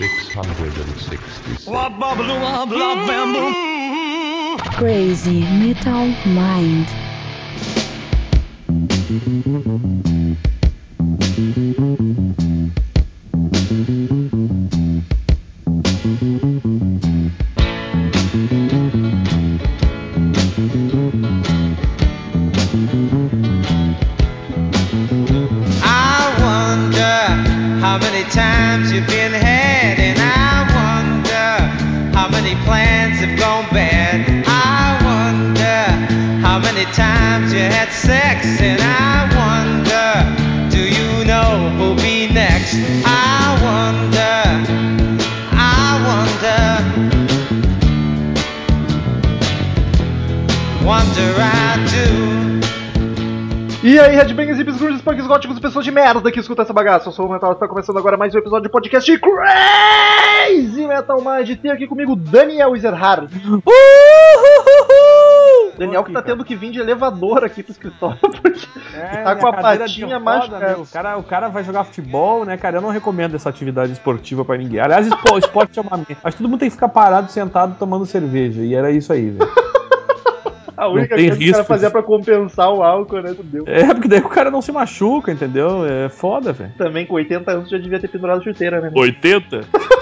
[0.00, 1.68] 666.
[4.78, 6.88] Crazy Metal Mind.
[55.80, 57.08] Pessoas de merda que escutam essa bagaça.
[57.08, 61.56] Eu sou o Metal, está começando agora mais um episódio de podcast Crazy Metal Mind.
[61.60, 63.30] Tem aqui comigo Daniel Ezerhard.
[65.78, 69.48] Daniel que tá tendo que vir de elevador aqui pro escritório, porque É, tá com
[69.48, 70.66] a patinha roda, machucada.
[70.68, 70.80] meu.
[70.82, 72.76] O cara, o cara vai jogar futebol, né, cara?
[72.78, 74.80] Eu não recomendo essa atividade esportiva pra ninguém.
[74.80, 76.16] Aliás, espo- esporte é uma merda.
[76.22, 78.60] Acho que todo mundo tem que ficar parado, sentado, tomando cerveja.
[78.60, 79.50] E era isso aí, velho.
[80.80, 83.36] A única tem coisa que o cara risco fazia pra compensar o álcool, né?
[83.44, 83.64] Deu.
[83.66, 85.84] É, porque daí o cara não se machuca, entendeu?
[85.84, 86.72] É foda, velho.
[86.78, 88.90] Também com 80 anos já devia ter pendurado chuteira, né?
[88.94, 89.60] 80?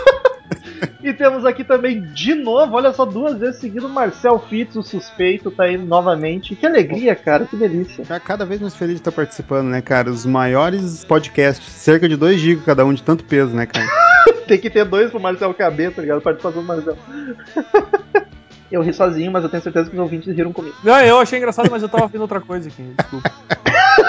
[1.02, 5.50] E temos aqui também, de novo, olha só, duas vezes seguido, Marcel Fitz, o suspeito,
[5.50, 6.56] tá aí novamente.
[6.56, 8.04] Que alegria, cara, que delícia.
[8.04, 10.10] Tá cada vez mais feliz de estar participando, né, cara?
[10.10, 13.86] Os maiores podcasts, cerca de 2 GB cada um, de tanto peso, né, cara?
[14.48, 16.20] Tem que ter dois pro Marcel caber, tá ligado?
[16.20, 16.96] Participação do Marcel.
[18.70, 20.76] Eu ri sozinho, mas eu tenho certeza que os ouvintes riram comigo.
[20.84, 22.94] Não, eu achei engraçado, mas eu tava vendo outra coisa aqui.
[22.96, 23.30] Desculpa.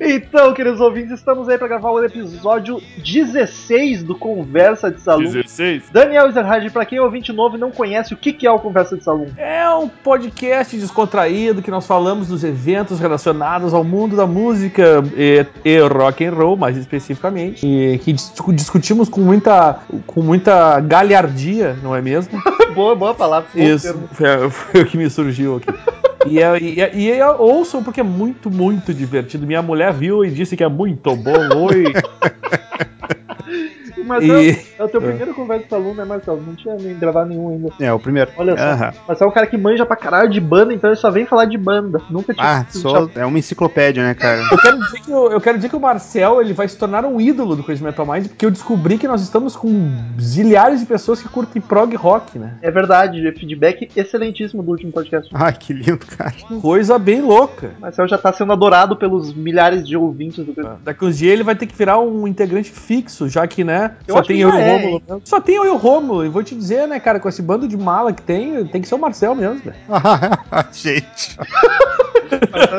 [0.00, 5.22] Então, queridos ouvintes, estamos aí pra gravar o episódio 16 do Conversa de Salão.
[5.22, 5.84] 16?
[5.92, 8.58] Daniel Ezerhard, pra quem é ouvinte novo e não conhece, o que que é o
[8.58, 9.26] Conversa de Salão?
[9.36, 15.46] É um podcast descontraído que nós falamos dos eventos relacionados ao mundo da música e,
[15.64, 21.76] e rock and roll, mais especificamente, e que dis- discutimos com muita, com muita galhardia,
[21.82, 22.38] não é mesmo?
[22.76, 23.48] boa, boa palavra.
[23.52, 25.66] bom Isso, foi, foi o que me surgiu aqui.
[26.28, 29.46] E, é- e, é- e é- ouçam porque é muito, muito divertido.
[29.46, 31.68] Minha mulher viu e disse que é muito bom.
[31.70, 31.84] Oi.
[34.06, 36.40] Mas E- é, é o teu primeiro Conversa de Salão, né, Marcel?
[36.46, 37.68] Não tinha nem gravado nenhum ainda.
[37.80, 38.30] É, o primeiro.
[38.36, 38.62] Olha só.
[38.64, 38.92] Aham.
[39.08, 41.44] Mas é um cara que manja pra caralho de banda, então ele só vem falar
[41.46, 42.00] de banda.
[42.10, 42.60] Nunca tinha.
[42.60, 44.42] Ah, sou, é uma enciclopédia, né, cara?
[44.50, 47.04] Eu quero, dizer que o- eu quero dizer que o Marcel ele vai se tornar
[47.04, 49.90] um ídolo do Crazy Metal Mind, porque eu descobri que nós estamos com
[50.20, 52.54] zilhares de pessoas que curtem prog rock, né?
[52.62, 55.30] É verdade, feedback excelentíssimo do último podcast.
[55.34, 56.32] Ai, que lindo, cara.
[56.60, 57.70] Coisa bem louca.
[57.80, 61.42] Marcel já tá sendo adorado pelos milhares de ouvintes do Crazy Daqui uns dias ele
[61.42, 64.52] vai ter que virar um integrante fixo, já que, né, Eu só tem eu e
[64.52, 65.02] o é, Rômulo.
[65.24, 66.24] Só tem eu e o Rômulo.
[66.24, 68.88] E vou te dizer, né, cara, com esse bando de mala que tem, tem que
[68.88, 69.76] ser o Marcel mesmo, velho.
[70.72, 71.36] Gente.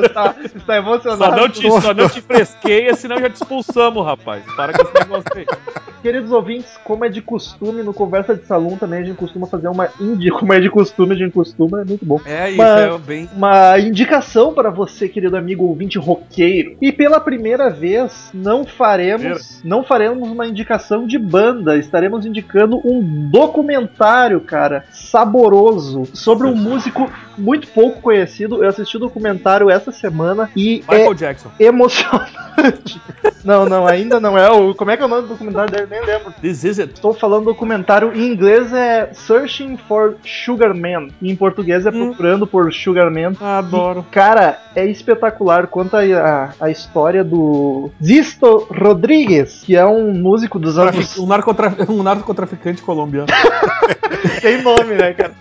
[0.03, 1.23] Está, está emocionado.
[1.23, 4.43] Só não, te, só não te fresqueia, senão já te expulsamos, rapaz.
[4.55, 5.45] Para com esse negócio aí.
[6.01, 9.67] Queridos ouvintes, como é de costume, no Conversa de Salão também a gente costuma fazer
[9.67, 10.29] uma indi...
[10.29, 12.21] Como é de costume, a gente costuma, é muito bom.
[12.25, 13.29] É, isso Mas- é bem.
[13.35, 16.77] Uma indicação para você, querido amigo ouvinte roqueiro.
[16.81, 21.77] E pela primeira vez, não faremos, não faremos uma indicação de banda.
[21.77, 28.63] Estaremos indicando um documentário, cara, saboroso, sobre um músico muito pouco conhecido.
[28.63, 31.51] Eu assisti o documentário essa semana e Michael Jackson.
[31.59, 33.01] é emocionante.
[33.43, 34.73] não, não, ainda não é o.
[34.73, 35.87] Como é que é o nome do documentário dele?
[35.89, 36.33] Nem lembro.
[36.41, 36.93] This is it.
[36.93, 41.09] Estou falando do documentário em inglês é Searching for Sugar Man.
[41.21, 42.07] E em português é Hum.
[42.07, 43.33] Procurando por Sugar Man.
[43.41, 44.05] Adoro.
[44.11, 45.67] Cara, é espetacular.
[45.67, 51.17] Conta a, a história do Zisto Rodrigues, que é um músico dos anos.
[51.17, 51.75] Um, narcotraf...
[51.89, 53.27] um narcotraficante colombiano.
[54.41, 55.33] Tem nome, né, cara?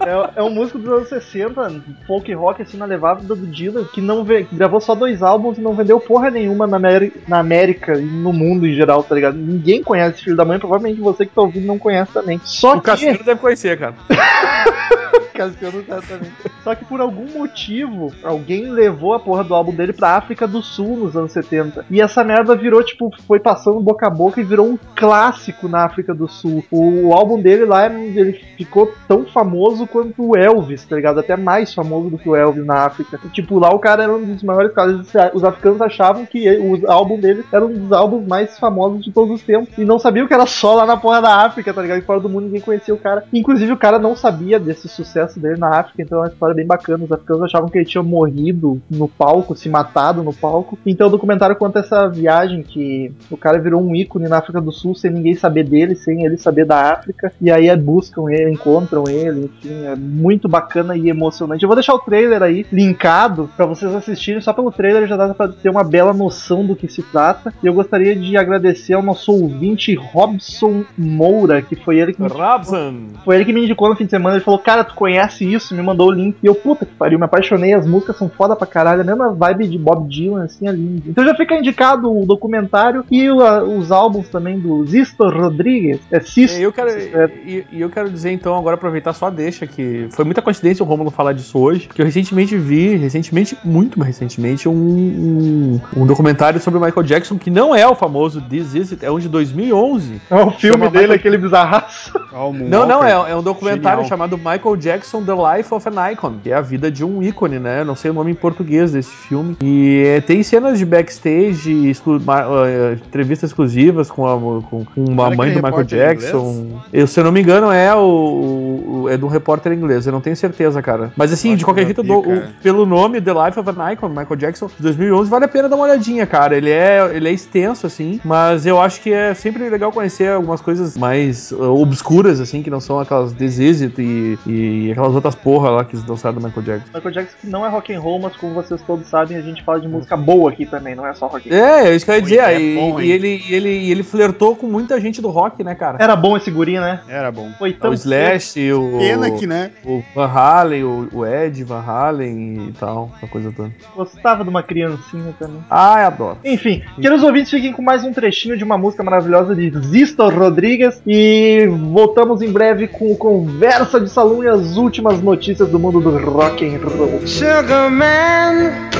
[0.00, 4.00] É, é um músico dos anos 60, folk rock, assim, na levada do Dylan, que
[4.00, 7.38] não vê, que gravou só dois álbuns e não vendeu porra nenhuma na, Ameri- na
[7.38, 9.36] América e no mundo em geral, tá ligado?
[9.36, 12.40] Ninguém conhece esse filho da mãe, provavelmente você que tá ouvindo não conhece também.
[12.44, 13.24] Só O que.
[13.24, 13.94] Deve conhecer, cara.
[15.38, 16.34] Cassiano certamente.
[16.64, 20.60] Só que por algum motivo, alguém levou a porra do álbum dele pra África do
[20.60, 21.86] Sul nos anos 70.
[21.88, 25.84] E essa merda virou, tipo, foi passando boca a boca e virou um clássico na
[25.84, 26.64] África do Sul.
[26.70, 31.20] O, álbum dele lá, ele ficou tão famoso quanto o Elvis, tá ligado?
[31.20, 33.20] Até mais famoso do que o Elvis na África.
[33.24, 35.06] E, tipo, lá o cara era um dos maiores caras.
[35.32, 39.36] Os africanos achavam que o álbum dele era um dos álbuns mais famosos de todos
[39.36, 39.76] os tempos.
[39.78, 41.98] E não sabiam que era só lá na porra da África, tá ligado?
[41.98, 43.24] E fora do mundo ninguém conhecia o cara.
[43.32, 46.66] Inclusive o cara não sabia desse sucesso dele na África, então é uma história bem
[46.66, 47.04] bacana.
[47.04, 50.78] Os africanos achavam que ele tinha morrido no palco, se matado no palco.
[50.86, 54.72] Então o documentário conta essa viagem que o cara virou um ícone na África do
[54.72, 57.32] Sul sem ninguém saber dele, sem ele saber da África.
[57.40, 61.62] E aí buscam ele, encontram ele, enfim, é muito bacana e emocionante.
[61.62, 65.32] Eu vou deixar o trailer aí linkado para vocês assistirem, só pelo trailer já dá
[65.34, 67.52] pra ter uma bela noção do que se trata.
[67.62, 72.28] E eu gostaria de agradecer ao nosso ouvinte Robson Moura, que foi ele que me,
[72.28, 73.08] Robson!
[73.24, 74.27] foi ele que me indicou no fim de semana.
[74.34, 75.74] Ele falou, cara, tu conhece isso?
[75.74, 76.36] Me mandou o link.
[76.42, 77.72] E eu, puta que pariu, me apaixonei.
[77.74, 79.00] As músicas são foda pra caralho.
[79.00, 81.02] A mesma vibe de Bob Dylan, assim, é lindo.
[81.06, 86.00] Então já fica indicado o documentário e o- a- os álbuns também do Zisto Rodrigues.
[86.10, 86.58] É Sisto.
[86.58, 89.66] E eu quero, é, e, e eu quero dizer então, agora aproveitar só a deixa,
[89.66, 93.98] que foi muita coincidência o Romulo falar disso hoje, que eu recentemente vi, recentemente, muito
[93.98, 98.40] mais recentemente, um, um, um documentário sobre o Michael Jackson, que não é o famoso
[98.40, 100.20] This Is It, é um de 2011.
[100.30, 102.12] é o filme dele, Michael- aquele bizarraço.
[102.32, 104.04] Ó, o Não, não, é, é um documentário Genial.
[104.08, 107.58] chamado Michael Jackson The Life of an Icon, que é a vida de um ícone,
[107.58, 107.80] né?
[107.80, 109.56] Eu não sei o nome em português desse filme.
[109.62, 112.20] E é, tem cenas de backstage, exclu-
[112.66, 116.80] eh, entrevistas exclusivas com, a, com, com uma Era mãe do aquele Michael Jackson.
[116.92, 120.20] Eu, se eu não me engano, é o, o- é do repórter inglês, eu não
[120.20, 121.12] tenho certeza, cara.
[121.16, 123.92] Mas assim, Acho de qualquer que jeito, dou- o- pelo nome The Life of an
[123.92, 126.56] Icon, Michael Jackson, de 2011, vale a pena dar uma olhadinha, cara.
[126.56, 130.60] Ele é, ele é extenso, assim, mas eu acho que é sempre legal conhecer algumas
[130.60, 135.70] coisas mais uh, obscuras, assim, que não são aquelas It e, e aquelas outras porra
[135.70, 136.90] lá que eles dançaram do Michael Jackson.
[136.94, 139.62] Michael Jackson que não é rock and roll, mas como vocês todos sabem, a gente
[139.62, 141.64] fala de música boa aqui também, não é só rock and roll.
[141.64, 142.38] É, é isso que eu ia dizer.
[142.40, 145.62] é e, bom, e ele, e ele, e ele flertou com muita gente do rock,
[145.62, 145.98] né, cara?
[146.00, 147.00] Era bom esse guri, né?
[147.08, 147.50] Era bom.
[147.58, 149.70] Foi tão o Slash, o, Pena que, né?
[149.84, 153.70] o Van Halen, o, o Ed Van Halen e tal, essa coisa toda.
[153.94, 155.62] Gostava de uma criancinha também.
[155.70, 156.38] Ah, eu adoro.
[156.44, 161.00] Enfim, queridos ouvintes, fiquem com mais um trechinho de uma música maravilhosa de Zisto Rodrigues
[161.06, 166.00] e voltamos em breve com o Conversa de Salão e as últimas notícias do mundo
[166.00, 167.26] do rock and roll.
[167.26, 168.90] Sugar man,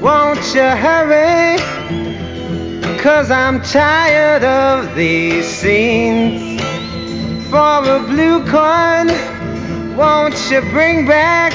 [0.00, 1.56] won't you hurry?
[3.02, 6.60] Cause I'm tired of these scenes.
[7.50, 9.08] For a blue coin,
[9.96, 11.52] won't you bring back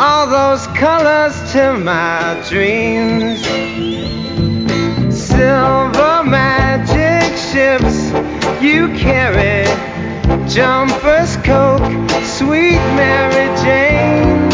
[0.00, 3.40] all those colors to my dreams?
[5.14, 8.10] Silver magic ships
[8.62, 9.66] you carry,
[10.48, 14.50] jumpers, coke, sweet Mary Jane.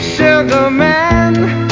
[0.00, 1.63] Sugar man,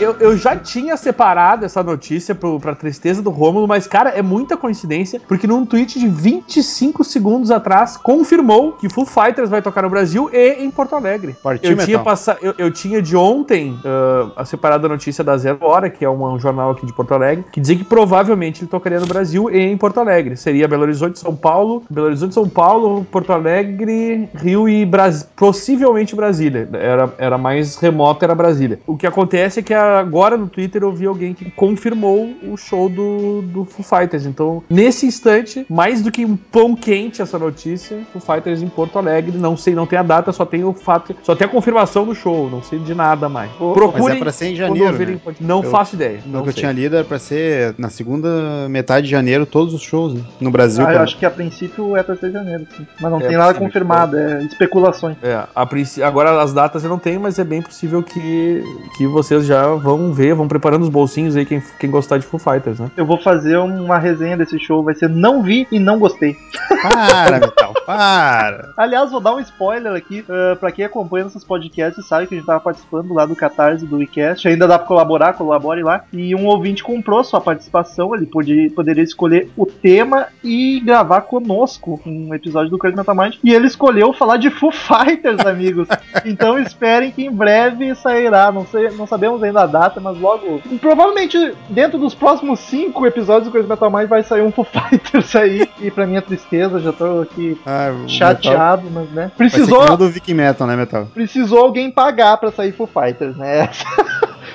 [0.00, 4.22] Eu, eu já tinha separado essa notícia pro, pra tristeza do Rômulo, mas, cara, é
[4.22, 9.82] muita coincidência, porque num tweet de 25 segundos atrás confirmou que Foo Fighters vai tocar
[9.82, 11.36] no Brasil e em Porto Alegre.
[11.42, 12.02] Partiu Eu tinha,
[12.40, 16.24] eu, eu tinha de ontem ah, a separada notícia da Zero Hora, que é um,
[16.24, 19.58] um jornal aqui de Porto Alegre, que dizia que provavelmente ele tocaria no Brasil e
[19.58, 20.36] em Porto Alegre.
[20.36, 24.88] Seria Belo Horizonte, São Paulo, Belo Horizonte, São Paulo, Porto Alegre, Rio e.
[25.36, 26.68] Possivelmente Brasília.
[26.72, 28.78] Era, era mais remoto, era Brasília.
[28.86, 32.88] O que acontece é que agora no Twitter eu vi alguém que confirmou o show
[32.88, 34.26] do, do Foo Fighters.
[34.26, 38.98] Então, nesse instante, mais do que um pão quente essa notícia, Foo Fighters em Porto
[38.98, 39.36] Alegre.
[39.36, 42.14] Não sei, não tem a data, só tem o fato, só tem a confirmação do
[42.14, 42.48] show.
[42.50, 43.50] Não sei de nada mais.
[43.52, 44.02] Procurem.
[44.02, 45.20] Mas é pra ser em janeiro, né?
[45.40, 46.20] Não Eu- faço ideia.
[46.26, 49.74] No Não que eu tinha lido era pra ser na segunda metade de janeiro todos
[49.74, 50.20] os shows né?
[50.40, 50.86] no Brasil.
[50.86, 52.86] Ah, eu acho que a princípio é pra ser janeiro, sim.
[53.00, 55.16] Mas não É tem nada confirmado, é especulações.
[55.22, 55.66] É, a
[56.04, 58.62] agora as datas eu não tenho, mas é bem possível que,
[58.96, 62.38] que vocês já vão ver, vão preparando os bolsinhos aí, quem, quem gostar de Foo
[62.38, 62.90] Fighters, né?
[62.96, 66.36] Eu vou fazer uma resenha desse show, vai ser não vi e não gostei.
[66.82, 68.72] Para, Metal, para.
[68.76, 70.24] Aliás, vou dar um spoiler aqui.
[70.28, 73.86] Uh, pra quem acompanha esses podcasts, sabe que a gente tava participando lá do Catarse
[73.86, 74.46] do WeCast.
[74.46, 76.04] Ainda dá pra colaborar, colabore lá.
[76.12, 78.14] E um ouvinte comprou sua participação.
[78.14, 83.36] Ele podia, poderia escolher o tema e gravar conosco um episódio do Crazy Metal Mind.
[83.42, 85.88] E ele escolheu falar de Foo Fighters, amigos.
[86.24, 88.52] então esperem que em breve sairá.
[88.52, 90.60] Não, sei, não sabemos ainda a data, mas logo.
[90.80, 95.36] Provavelmente dentro dos próximos cinco episódios do Crazy Metal Mind vai sair um Foo Fighters
[95.36, 95.68] aí.
[95.80, 99.30] E pra minha tristeza, já tô aqui Ah, o Metal chateado, mas né.
[99.36, 101.06] Vai Precisou, o do Viking Metal, né, Metal?
[101.14, 103.68] precisou alguém pagar pra sair Foo Fighters, né?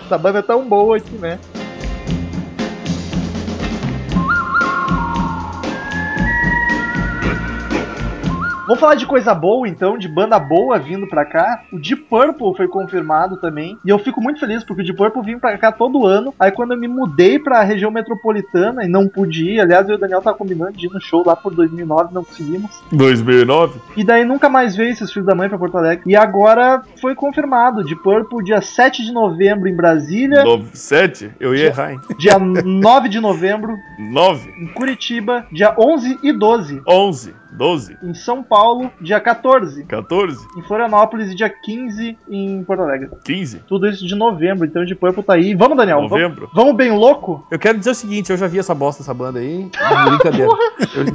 [0.06, 1.40] Essa banda é tão boa aqui, né?
[8.74, 11.62] Vamos falar de coisa boa, então, de banda boa vindo pra cá.
[11.72, 13.78] O Deep Purple foi confirmado também.
[13.86, 16.34] E eu fico muito feliz, porque o Deep Purple vinha pra cá todo ano.
[16.40, 19.98] Aí quando eu me mudei pra região metropolitana e não pude ir, aliás, eu e
[19.98, 22.82] o Daniel tava combinando de ir no show lá por 2009, não conseguimos.
[22.92, 23.80] 2009?
[23.96, 26.04] E daí nunca mais veio esses filhos da mãe pra Porto Alegre.
[26.08, 30.44] E agora foi confirmado, Deep Purple, dia 7 de novembro em Brasília.
[30.74, 31.30] 7?
[31.40, 32.00] Eu ia errar, hein?
[32.18, 35.46] Dia 9 de novembro 9, em Curitiba.
[35.52, 38.92] Dia 11 e 12 11, 12, em São Paulo.
[39.02, 43.10] Dia 14 14, em Florianópolis e dia 15 em Porto Alegre.
[43.24, 43.60] 15.
[43.68, 45.54] Tudo isso de novembro, então de Purple tá aí.
[45.56, 45.98] Vamos, Daniel.
[45.98, 46.50] vamos- Novembro.
[46.54, 47.46] Vamos bem louco?
[47.52, 49.70] Eu quero dizer o seguinte, eu já vi essa bosta, essa banda aí.
[50.10, 50.48] Brincadeira.
[50.96, 51.06] Eu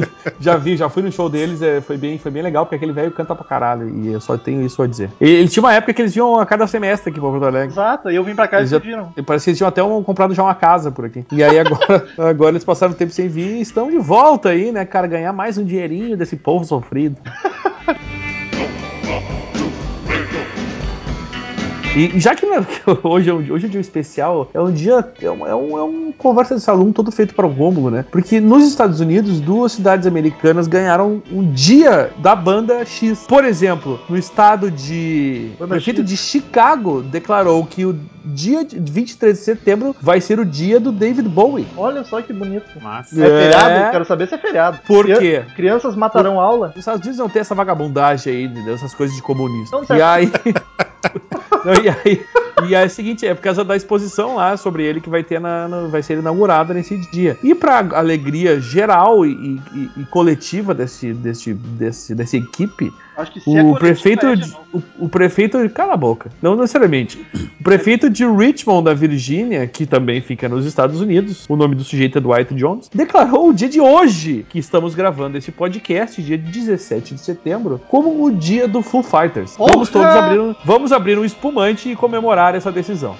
[0.00, 0.08] já,
[0.40, 2.92] já vi, já fui no show deles, é, foi, bem, foi bem legal, porque aquele
[2.92, 3.88] velho canta pra caralho.
[3.88, 5.10] E eu só tenho isso a dizer.
[5.20, 7.68] E, ele tinha uma época que eles vinham a cada semestre aqui pra Porto Alegre.
[7.68, 9.12] Exato, aí eu vim pra cá e Eles vocês já- viram.
[9.16, 11.24] E Parecia que eles tinham até um, comprado já uma casa por aqui.
[11.32, 14.84] E aí agora, agora eles passaram tempo sem vir e estão de volta aí, né,
[14.84, 15.06] cara?
[15.06, 17.16] Ganhar mais um dinheirinho desse povo sofrido.
[21.98, 22.64] E já que né,
[23.02, 25.04] hoje é, um, hoje é um dia especial, é um dia.
[25.20, 28.04] É um, é um, é um conversa de salão todo feito para o Rômulo, né?
[28.10, 33.24] Porque nos Estados Unidos, duas cidades americanas ganharam um dia da banda X.
[33.28, 35.50] Por exemplo, no estado de.
[35.56, 36.08] O Banda prefeito X.
[36.10, 40.92] de Chicago declarou que o dia de 23 de setembro vai ser o dia do
[40.92, 41.66] David Bowie.
[41.76, 42.64] Olha só que bonito.
[42.80, 43.20] Massa.
[43.20, 43.42] É, É.
[43.52, 43.90] feriado?
[43.90, 44.78] Quero saber se é feriado.
[44.86, 45.42] Por Cri- quê?
[45.56, 46.68] Crianças matarão aula?
[46.70, 48.74] Os Estados Unidos não tem essa vagabundagem aí, entendeu?
[48.74, 49.74] essas coisas de comunista.
[49.76, 49.96] Então tá.
[49.96, 50.30] e aí.
[51.68, 52.26] Não, e aí.
[52.68, 55.22] E aí é o seguinte, é por causa da exposição lá sobre ele que vai
[55.22, 57.38] ter na, na- vai ser inaugurada nesse dia.
[57.40, 63.40] E pra alegria geral e, e- e coletiva desse, desse, desse, dessa equipe, Acho que
[63.44, 64.60] o prefeito, é, de, não.
[64.72, 67.20] o, o prefeito, cala a boca, não necessariamente.
[67.60, 71.82] O prefeito de Richmond, da Virgínia, que também fica nos Estados Unidos, o nome do
[71.82, 76.38] sujeito é Dwight Jones, declarou o dia de hoje, que estamos gravando esse podcast, dia
[76.38, 79.56] 17 de setembro, como o dia do Foo Fighters.
[79.58, 83.16] Vamos todos abrir um, vamos abrir um espumante e comemorar essa decisão.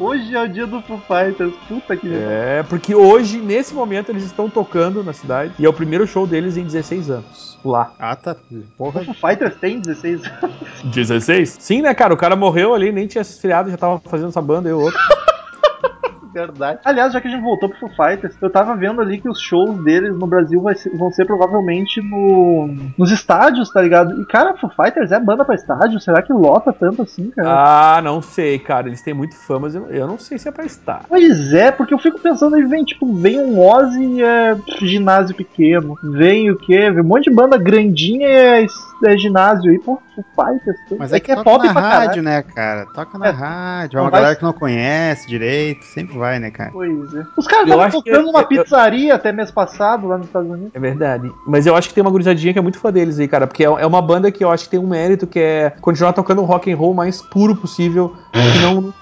[0.00, 1.52] Hoje é o dia do Foo Fighters.
[1.68, 5.72] Puta que É, porque hoje, nesse momento, eles estão tocando na cidade e é o
[5.74, 7.58] primeiro show deles em 16 anos.
[7.62, 7.92] Lá.
[7.98, 8.34] Ah, tá.
[8.50, 9.04] O Porra.
[9.04, 10.56] Foo Fighters tem 16 anos.
[10.84, 11.56] 16?
[11.60, 12.14] Sim, né, cara?
[12.14, 14.80] O cara morreu ali, nem tinha se esfriado, já tava fazendo essa banda e o
[14.80, 14.98] outro.
[16.32, 16.80] Verdade.
[16.84, 19.40] Aliás, já que a gente voltou pro Foo Fighters, eu tava vendo ali que os
[19.40, 24.20] shows deles no Brasil ser- vão ser provavelmente no, nos estádios, tá ligado?
[24.20, 26.00] E, cara, Foo Fighters é banda pra estádio?
[26.00, 27.48] Será que lota tanto assim, cara?
[27.96, 28.86] Ah, não sei, cara.
[28.88, 31.04] Eles têm muito fama, mas eu, eu não sei se é pra estar.
[31.08, 35.34] Pois é, porque eu fico pensando aí, vem, tipo, vem um Ozzy e é ginásio
[35.36, 35.98] pequeno.
[36.02, 36.90] Vem o quê?
[36.90, 38.66] Vem um monte de banda grandinha e é,
[39.06, 40.76] é ginásio aí, pô, Foo Fighters.
[40.98, 42.22] Mas é, é que é toca pop na pra rádio, caralho.
[42.22, 42.86] né, cara?
[42.94, 43.30] Toca na É.
[43.30, 43.98] rádio.
[43.98, 45.84] É uma vai- galera que não conhece direito.
[45.84, 46.70] Sempre vai, né, cara?
[46.72, 47.24] Pois é.
[47.36, 50.50] Os caras Eu estavam que- tocando numa eu- pizzaria até mês passado lá nos Estados
[50.50, 50.70] Unidos.
[50.74, 51.30] É verdade.
[51.46, 53.46] Mas eu acho que tem uma gurizadinha que é muito fã deles aí, cara.
[53.46, 56.12] Porque é é uma banda que eu acho que tem um mérito que é continuar
[56.12, 58.14] tocando o rock and roll mais puro possível.
[58.32, 58.94] Que não,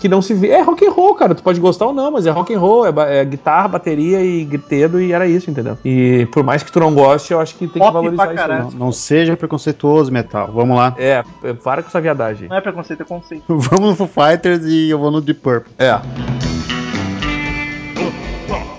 [0.00, 0.48] que não se vê.
[0.50, 1.34] É rock and roll, cara.
[1.34, 2.86] Tu pode gostar ou não, mas é rock and roll.
[2.86, 5.76] É, ba- é guitarra, bateria e gritedo e era isso, entendeu?
[5.84, 8.76] E por mais que tu não goste, eu acho que tem Pop que valorizar isso.
[8.76, 10.50] Não, não seja preconceituoso, metal.
[10.52, 10.94] Vamos lá.
[10.98, 11.22] É,
[11.62, 12.48] para com essa viadagem.
[12.48, 13.44] Não é preconceito, é conceito.
[13.48, 15.72] Vamos no Foo Fighters e eu vou no Deep Purple.
[15.78, 16.45] É.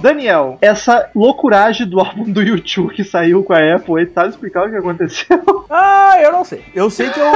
[0.02, 4.68] Daniel, essa loucuragem do álbum do YouTube que saiu com a Apple, aí sabe explicar
[4.68, 5.38] o que aconteceu?
[5.70, 6.64] Ah, eu não sei.
[6.74, 7.28] Eu sei que eu,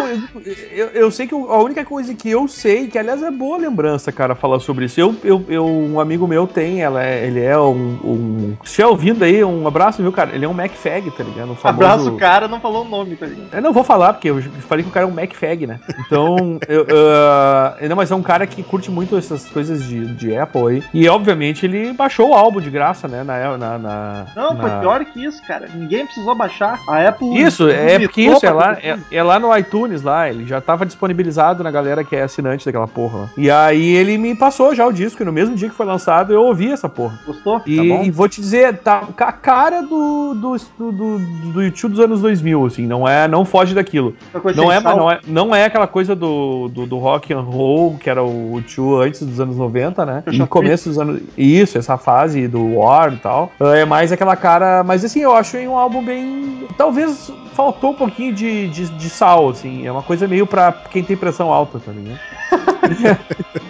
[0.71, 3.57] eu, eu sei que eu- a única coisa que eu sei, que aliás é boa
[3.57, 5.01] lembrança, cara, falar sobre isso.
[5.01, 8.57] Eu, eu, eu- um amigo meu tem, ela é- ele é um, um.
[8.63, 10.33] Se estiver ouvindo aí, um abraço, viu, cara?
[10.33, 11.51] Ele é um MacFag, tá ligado?
[11.51, 13.49] Um famoso- Abraço cara, não falou o nome, tá ligado?
[13.53, 15.81] Eu não vou falar, porque eu falei que o cara é um MacFag, né?
[15.99, 20.37] Então, eu, ah, não, mas é um cara que curte muito essas coisas de, de
[20.37, 20.83] Apple aí.
[20.93, 23.23] E, obviamente, ele baixou o álbum de graça, né?
[23.23, 25.67] Na, na, na- Não, foi na- pior que isso, cara.
[25.73, 26.79] Ninguém precisou baixar.
[26.87, 27.37] A Apple.
[27.41, 30.85] Isso, é porque isso, é lá, é, é lá no iTunes lá, ele já tava
[30.85, 33.29] disponibilizado na galera que é assinante daquela porra lá.
[33.37, 36.33] E aí ele me passou já o disco, e no mesmo dia que foi lançado
[36.33, 37.19] eu ouvi essa porra.
[37.25, 37.61] Gostou?
[37.65, 38.03] E, Tá bom.
[38.03, 41.19] e vou te dizer, tá com a cara do, do, do, do,
[41.53, 44.15] do YouTube dos anos 2000, assim, não é, não foge daquilo.
[44.55, 48.09] Não é, não, é, não é aquela coisa do, do, do rock and roll, que
[48.09, 50.23] era o YouTube antes dos anos 90, né?
[50.27, 51.21] No começo dos anos.
[51.37, 53.51] Isso, essa fase do War e tal.
[53.59, 54.83] É mais aquela cara.
[54.83, 56.67] Mas assim, eu achei um álbum bem.
[56.77, 59.85] Talvez faltou um pouquinho de, de, de sal, assim.
[59.85, 62.19] É uma coisa meio pra quem tem pressão alta, tá ligado?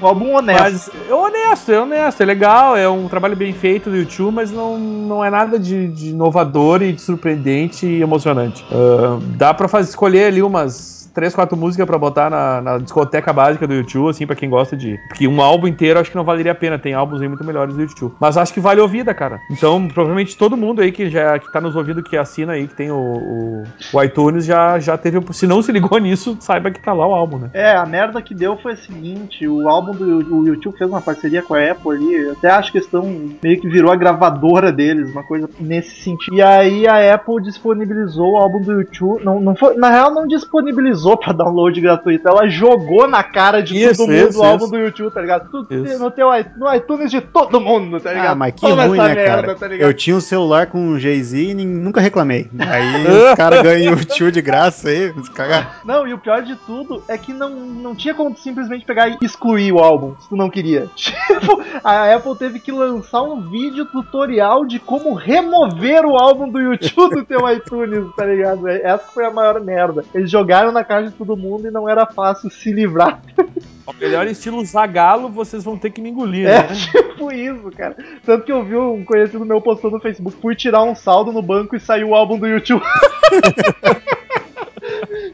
[0.01, 0.61] Um álbum honesto.
[0.61, 4.51] Mas é honesto, é honesto, é legal, é um trabalho bem feito do YouTube, mas
[4.51, 8.65] não, não é nada de, de inovador e de surpreendente e emocionante.
[8.71, 13.31] Ah, dá pra fazer, escolher ali umas três, quatro músicas pra botar na, na discoteca
[13.31, 14.97] básica do YouTube, assim, pra quem gosta de.
[15.07, 17.75] Porque um álbum inteiro acho que não valeria a pena, tem álbuns aí muito melhores
[17.75, 18.15] do YouTube.
[18.19, 19.39] Mas acho que vale a ouvida, cara.
[19.49, 22.75] Então, provavelmente todo mundo aí que já que tá nos ouvindo, que assina aí, que
[22.75, 23.63] tem o, o,
[23.93, 25.21] o iTunes, já, já teve.
[25.33, 27.49] Se não se ligou nisso, saiba que tá lá o álbum, né?
[27.53, 31.41] É, a merda que deu foi a seguinte: o álbum do YouTube fez uma parceria
[31.41, 32.13] com a Apple ali.
[32.13, 36.01] eu Até acho que eles estão meio que virou a gravadora deles, uma coisa nesse
[36.01, 36.35] sentido.
[36.35, 39.23] E aí a Apple disponibilizou o álbum do YouTube.
[39.23, 42.27] Não, não foi, na real, não disponibilizou pra download gratuito.
[42.27, 44.73] Ela jogou na cara de Isso, todo mundo isso, o álbum isso.
[44.73, 45.65] do YouTube, tá ligado?
[45.69, 45.99] Isso.
[45.99, 48.31] no, teu, no iTunes de todo mundo, tá ligado?
[48.31, 49.55] Ah, mas que Toma ruim, né, merda, cara?
[49.55, 52.49] tá eu tinha um celular com Jay-Z e nunca reclamei.
[52.59, 55.81] Aí os caras ganham o tio de graça aí, os cagar.
[55.85, 59.09] Não, e o pior de tudo é que não, não tinha como tu simplesmente pegar
[59.09, 60.89] e excluir o álbum, se tu não queria.
[60.95, 66.59] Tipo, a Apple teve que lançar um vídeo tutorial de como remover o álbum do
[66.59, 68.67] YouTube do teu iTunes, tá ligado?
[68.67, 70.03] Essa foi a maior merda.
[70.13, 73.21] Eles jogaram na cara de todo mundo e não era fácil se livrar.
[73.83, 76.67] O melhor estilo Zagalo, vocês vão ter que me engolir, É né?
[76.71, 77.95] tipo isso, cara.
[78.23, 81.41] Tanto que eu vi um conhecido meu postando no Facebook, fui tirar um saldo no
[81.41, 82.83] banco e saiu o álbum do YouTube.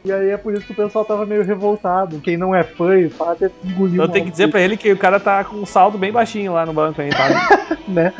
[0.08, 2.18] E aí é por isso que o pessoal tava meio revoltado.
[2.20, 3.96] Quem não é fã fala até engoliu.
[3.96, 6.10] Então um tem que dizer pra ele que o cara tá com um saldo bem
[6.10, 7.76] baixinho lá no banco aí, tá?
[7.86, 8.14] né?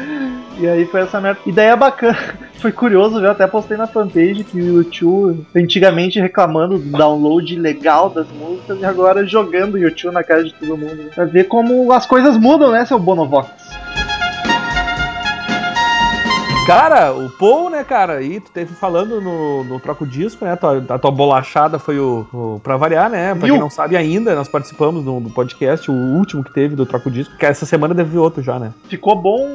[0.58, 1.40] E aí foi essa merda.
[1.46, 2.18] E daí é bacana.
[2.58, 8.10] Foi curioso, eu até postei na fanpage que o YouTube antigamente reclamando do download ilegal
[8.10, 11.08] das músicas e agora jogando o YouTube na cara de todo mundo.
[11.14, 13.48] Pra ver como as coisas mudam, né, seu Bonovox?
[16.68, 20.54] Cara, o Paul, né, cara, aí tu teve falando no, no Troco Disco, né?
[20.56, 22.60] Tua, a tua bolachada foi o, o.
[22.62, 23.34] Pra variar, né?
[23.34, 26.84] Pra quem não sabe ainda, nós participamos do, do podcast, o último que teve do
[26.86, 28.72] Troco Disco, que essa semana deve vir outro já, né?
[28.88, 29.46] Ficou bom,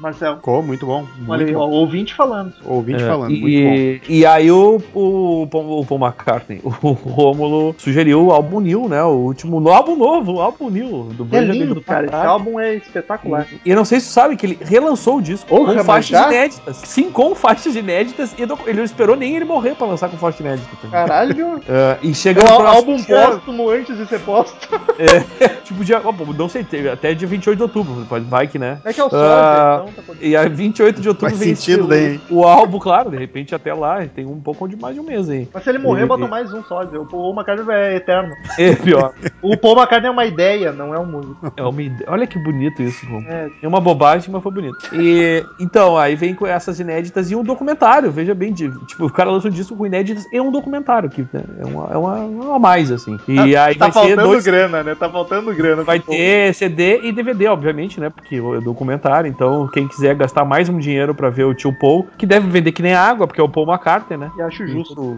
[0.00, 0.36] Marcelo?
[0.36, 1.06] Ficou muito bom.
[1.28, 1.70] Olha aí, bom.
[1.70, 2.52] ouvinte falando.
[2.64, 3.46] Ouvinte É, falando, muito bom.
[3.48, 8.88] e, e aí o, o, Paul- o Paul McCartney, o Rômulo sugeriu o álbum New,
[8.88, 9.02] né?
[9.04, 12.06] O último no álbum novo, o álbum New do É lindo, do cara.
[12.06, 13.46] Esse álbum é espetacular.
[13.64, 16.10] E eu não sei se tu sabe que ele relançou o disco Porra, com faixas
[16.10, 16.31] já?
[16.32, 16.76] Inéditas.
[16.76, 18.34] Sim, com faixas inéditas.
[18.38, 20.68] E ele não esperou nem ele morrer pra lançar com faixa inédita.
[20.82, 20.88] tá?
[20.88, 24.80] Caralho, Ah, e é chega um á- próximo álbum póstumo antes de ser póstumo.
[25.64, 26.00] Tipo, dia,
[26.36, 28.04] não sei, até dia 28 de outubro.
[28.04, 28.78] Vai- Vai que, né?
[28.84, 30.24] É que é o sol, Ah, então tá podendo.
[30.26, 32.20] E aí, 28 de outubro Faz vem sentido esse- daí.
[32.30, 35.04] o, o álbum, claro, de repente até lá, tem um pouco de mais de um
[35.04, 35.48] mês aí.
[35.52, 36.82] Mas se ele morrer, E- bota e- mais um só.
[36.82, 38.34] O Paul McCartney é eterno.
[38.58, 39.12] É pior.
[39.40, 41.52] O Paul McCartney é uma ideia, não é um músico.
[41.56, 43.22] É uma ide- Olha que bonito isso, Rom.
[43.28, 44.78] É, É uma bobagem, mas foi bonito.
[44.92, 49.10] E então, aí vem com essas inéditas e um documentário, veja bem, de- tipo, o
[49.12, 52.14] cara lança um disco com inéditas e um documentário, que né, é uma, é uma,
[52.20, 53.18] uma a mais, assim.
[53.26, 54.44] E aí tá vai faltando dois.
[54.44, 54.94] grana, né?
[54.94, 55.82] Tá faltando grana.
[55.82, 58.08] Vai ter CD e DVD, obviamente, né?
[58.08, 59.28] Porque é documentário.
[59.28, 62.70] Então, quem quiser gastar mais um dinheiro pra ver o tio Paul, que deve vender
[62.70, 64.30] que nem água, porque é o Paul McCartney, né?
[64.38, 64.94] E acho justo.
[64.94, 65.16] Justo.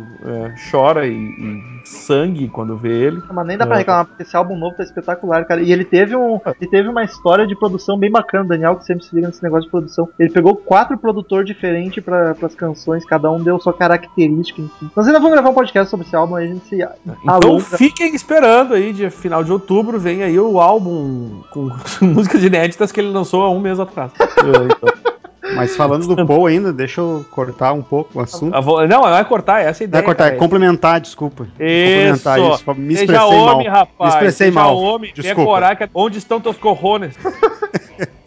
[0.70, 3.22] chora e, e sangue quando vê ele.
[3.32, 3.78] Mas nem dá pra É.
[3.80, 5.60] reclamar, porque esse álbum novo tá espetacular, cara.
[5.60, 6.40] E ele teve um.
[6.60, 9.64] Ele teve uma história de produção bem bacana, Daniel, que sempre se liga nesse negócio
[9.64, 10.08] de produção.
[10.18, 14.90] Ele pegou quatro produtores diferentes pra, pras canções, cada um deu sua característica, enfim.
[14.94, 16.76] Nós ainda vamos gravar um podcast sobre esse álbum aí, a gente se.
[16.76, 17.62] Então alonga.
[17.76, 21.70] fiquem esperando aí, de final de outubro, vem aí o álbum com
[22.04, 24.12] músicas inéditas que ele lançou há um mês atrás.
[24.20, 25.14] É, então.
[25.56, 28.56] Mas falando do Paul ainda, deixa eu cortar um pouco o assunto.
[28.56, 30.02] A vo- Não, não é cortar, essa é a Não é ideia.
[30.02, 30.38] cortar, é cara.
[30.40, 31.44] complementar, desculpa.
[31.60, 32.24] Isso.
[32.24, 32.74] Complementar isso.
[32.74, 33.76] Me Seja expressei homem, mal.
[33.76, 33.98] rapaz.
[34.00, 34.76] Me expressei Seja mal.
[34.76, 35.44] homem, Desculpa.
[35.50, 35.88] coragem.
[35.94, 37.14] Onde estão teus corrones?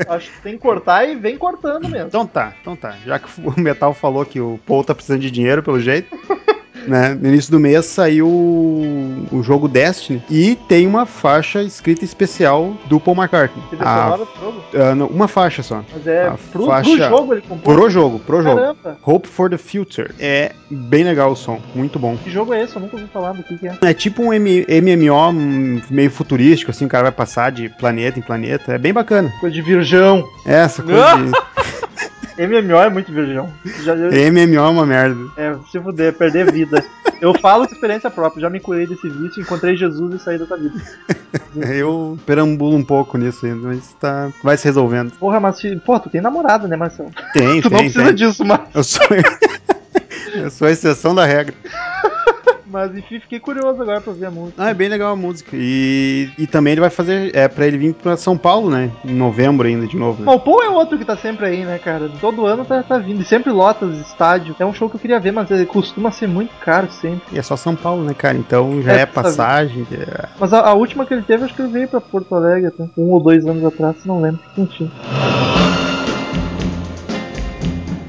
[0.08, 2.08] Acho que tem que cortar e vem cortando mesmo.
[2.08, 2.96] Então tá, então tá.
[3.06, 6.16] Já que o Metal falou que o Paul tá precisando de dinheiro, pelo jeito.
[6.88, 7.18] Né?
[7.20, 13.00] No início do mês saiu o jogo Destiny e tem uma faixa escrita especial do
[13.00, 13.64] Paul McCartney.
[13.70, 14.62] Trilha A- jogo.
[14.76, 15.84] ah, não, uma faixa só.
[15.94, 17.76] Mas é pro, faixa- pro jogo ele comprou.
[17.76, 18.56] Pro jogo, pro jogo.
[18.56, 20.12] Caramba, Hope for the Future.
[20.20, 22.18] É bem legal o som, muito bom.
[22.18, 22.76] que jogo é esse?
[22.76, 23.78] Eu nunca ouvi falar do que, que é.
[23.82, 28.20] É tipo um M- MMO hum, meio futurístico, assim, o cara vai passar de planeta
[28.20, 28.74] em planeta.
[28.74, 29.32] É bem bacana.
[29.40, 30.24] Coisa de virgão.
[30.46, 31.02] É Essa coisa
[32.38, 33.52] MMO é muito virgão.
[33.84, 35.20] Já, de MMO é uma merda.
[35.36, 36.84] É, se fuder, perder vida.
[37.20, 40.80] Eu falo experiência própria, já me curei desse vício, encontrei Jesus e saí dessa vida.
[41.74, 45.12] Eu perambulo um pouco nisso ainda, mas tá, vai se resolvendo.
[45.14, 47.12] Porra, mas pô, tu tem namorada, né, Marcelo?
[47.34, 48.16] Tem, Tu não tem, precisa tem.
[48.16, 48.62] disso, mas.
[48.74, 49.08] Eu sou,
[50.36, 51.56] eu sou a exceção da regra.
[52.70, 54.62] Mas enfim, fiquei curioso agora pra ver a música.
[54.64, 55.52] Ah, é bem legal a música.
[55.54, 57.36] E, e também ele vai fazer.
[57.36, 58.92] É pra ele vir pra São Paulo, né?
[59.06, 60.20] Em novembro ainda, de novo.
[60.20, 60.26] Né?
[60.26, 62.10] Bom, o Paul é outro que tá sempre aí, né, cara?
[62.20, 63.22] Todo ano tá, tá vindo.
[63.22, 64.60] E sempre lota os estádios.
[64.60, 67.22] É um show que eu queria ver, mas ele costuma ser muito caro sempre.
[67.32, 68.38] E é só São Paulo, né, cara?
[68.38, 69.88] Então já É, é, tá passagem.
[69.92, 72.68] é- Mas a, a última que ele teve, acho que ele veio pra Porto Alegre
[72.68, 72.84] até.
[72.98, 74.40] Um ou dois anos atrás, não lembro.
[74.58, 74.92] Enfim.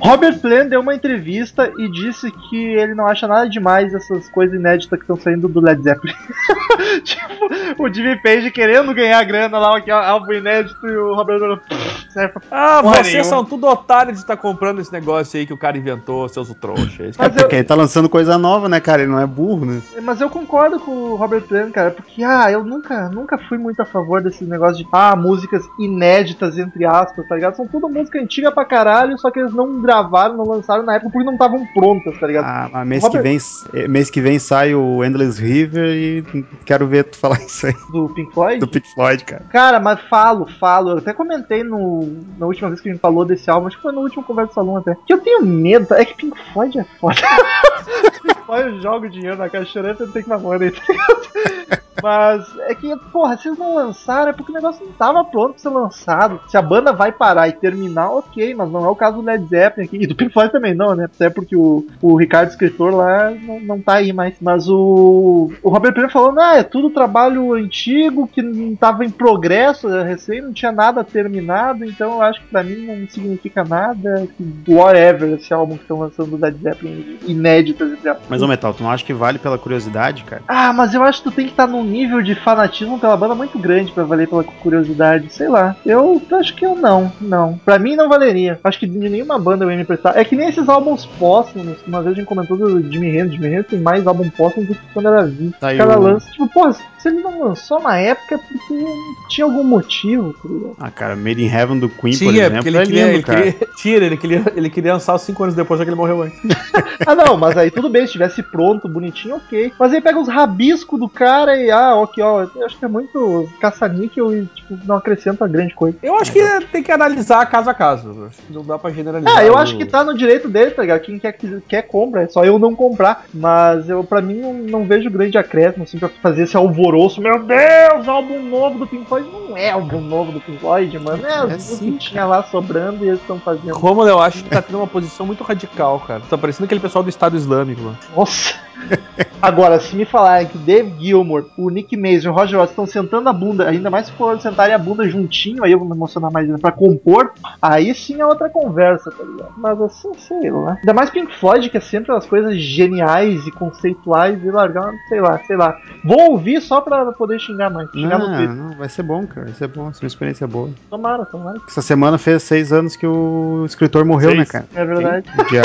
[0.00, 4.54] Robert Plant deu uma entrevista e disse que ele não acha nada demais essas coisas
[4.58, 6.14] inéditas que estão saindo do Led Zeppelin.
[7.04, 11.38] tipo, o Jimmy Page querendo ganhar grana lá, que é álbum inédito, e o Robert
[11.38, 11.60] Plant.
[11.68, 15.46] "Pff, serve pra Ah, vocês nenhuma." são tudo otários de estar comprando esse negócio aí
[15.46, 17.16] que o cara inventou, seus trouxas.
[17.18, 19.02] É Mas eu- porque ele tá lançando coisa nova, né, cara?
[19.02, 19.80] Ele não é burro, né?
[20.02, 23.80] Mas eu concordo com o Robert Plant, cara, porque ah, eu nunca, nunca fui muito
[23.80, 27.56] a favor desse negócio de ah, músicas inéditas, entre aspas, tá ligado?
[27.56, 31.10] São tudo música antiga pra caralho, só que eles não gravaram, não lançaram na época
[31.10, 32.44] porque não estavam prontas, tá ligado?
[32.44, 33.38] Ah, mas mês, Robert- que vem,
[33.74, 36.22] eh, mês que vem sai o Endless River e
[36.64, 38.60] quero ver tu falar isso aí Do Pink Floyd.
[38.60, 39.42] do Pink Floyd, cara.
[39.50, 40.90] Cara, mas falo, falo.
[40.90, 42.00] Eu até comentei no,
[42.38, 44.50] na última vez que a gente falou desse álbum, acho que foi no último Conversa
[44.52, 44.96] do Salão até.
[45.06, 47.16] Que eu tenho medo, é que Pink Floyd é foda.
[48.22, 51.78] Pink Floyd joga o dinheiro na caixa chorando e tem que mamar aí, tá ligado?
[52.00, 55.54] Mas é que, porra, se eles não lançaram é porque o negócio não tava pronto
[55.54, 56.40] pra ser lançado.
[56.46, 59.44] Se a banda vai parar e terminar, ok, mas não é o caso do Led
[59.48, 59.98] Zeppelin aqui.
[60.00, 61.04] E do Pink Floyd também não, né?
[61.04, 64.34] Até porque o, o Ricardo, escritor lá, não, não tá aí mais.
[64.40, 69.10] Mas o, o Robert Plant falando, ah, é tudo trabalho antigo, que não tava em
[69.10, 73.64] progresso, é recém, não tinha nada terminado, então eu acho que pra mim não significa
[73.64, 74.28] nada.
[74.66, 78.12] Whatever, esse álbum que estão lançando do Led Zeppelin, inéditas, entre.
[78.28, 80.42] Mas, ô Metal, tu não acha que vale pela curiosidade, cara?
[80.46, 83.34] Ah, mas eu acho que tu tem que estar num nível de fanatismo pela banda
[83.34, 85.32] muito grande pra valer pela curiosidade.
[85.32, 85.76] Sei lá.
[85.84, 87.58] Eu acho que eu não, não.
[87.64, 88.58] Pra mim não valeria.
[88.62, 90.16] Acho que de nenhuma banda eu ia me prestar.
[90.18, 91.78] É que nem esses álbuns póstumos.
[91.86, 93.34] Uma vez a gente comentou do Jimmy Hendrix.
[93.34, 95.52] Jimmy Hendrix tem mais álbum póstumo do que quando era vivo.
[95.60, 96.30] Tá Cada o- lance.
[96.32, 98.84] Tipo, pô, se ele não lançou na época é porque
[99.28, 100.86] tinha algum motivo, tá?
[100.86, 103.16] Ah, cara, Made in Heaven do Queen, por Tinha, exemplo, porque ele é queria, lindo,
[103.16, 103.52] ele cara.
[103.52, 106.38] queria, tira, ele queria, ele queria lançar cinco anos depois, já que ele morreu antes.
[107.06, 109.72] Ah, não, mas aí tudo bem, se tivesse pronto, bonitinho, ok.
[109.78, 112.88] Mas aí pega os rabiscos do cara e, ah, ok, ó, eu acho que é
[112.88, 115.96] muito caça-níquel e, tipo, não acrescenta grande coisa.
[116.02, 118.08] Eu acho que tem que analisar caso a caso.
[118.08, 119.32] Eu que Não dá pra generalizar.
[119.38, 121.00] Ah, eu o- acho que tá no direito dele, tá ligado?
[121.00, 121.36] Quem quer,
[121.68, 123.24] quer compra, é só eu não comprar.
[123.32, 127.20] Mas eu, pra mim, não, não vejo grande acréscimo, assim, pra fazer esse alvoroço.
[127.20, 129.28] Meu Deus, álbum novo do Pink Floyd.
[129.30, 131.26] Não é álbum novo do Pink Floyd, mano.
[131.26, 133.74] É, É músicas sim, que tinha lá sobrando e eles estão fazendo.
[133.74, 136.22] Romulo, eu acho que tá tendo uma posição muito radical, cara.
[136.28, 137.98] Tá parecendo aquele pessoal do Estado Islâmico, mano.
[138.16, 138.67] Nossa.
[139.40, 142.70] Agora, se me falarem que o Dave Gilmour, o Nick Mason e o Roger Waters
[142.70, 145.88] estão sentando a bunda, ainda mais se for sentarem a bunda juntinho, aí eu vou
[145.88, 147.30] me emocionar mais ainda, pra compor,
[147.62, 149.52] aí sim é outra conversa, tá ligado?
[149.56, 150.76] Mas assim, sei lá.
[150.80, 155.20] Ainda mais Pink Floyd, que é sempre umas coisas geniais e conceituais, e largar, sei
[155.20, 155.76] lá, sei lá.
[156.04, 157.88] Vou ouvir só pra poder xingar mais.
[157.90, 158.54] Xingar no Não, Twitter.
[158.56, 159.46] não, vai ser bom, cara.
[159.46, 160.70] Vai ser bom, vai ser uma experiência boa.
[160.90, 161.58] Tomara, tomara.
[161.68, 164.38] Essa semana fez seis anos que o escritor morreu, Seis.
[164.40, 164.64] né, cara?
[164.74, 165.26] É verdade.
[165.48, 165.62] Dia,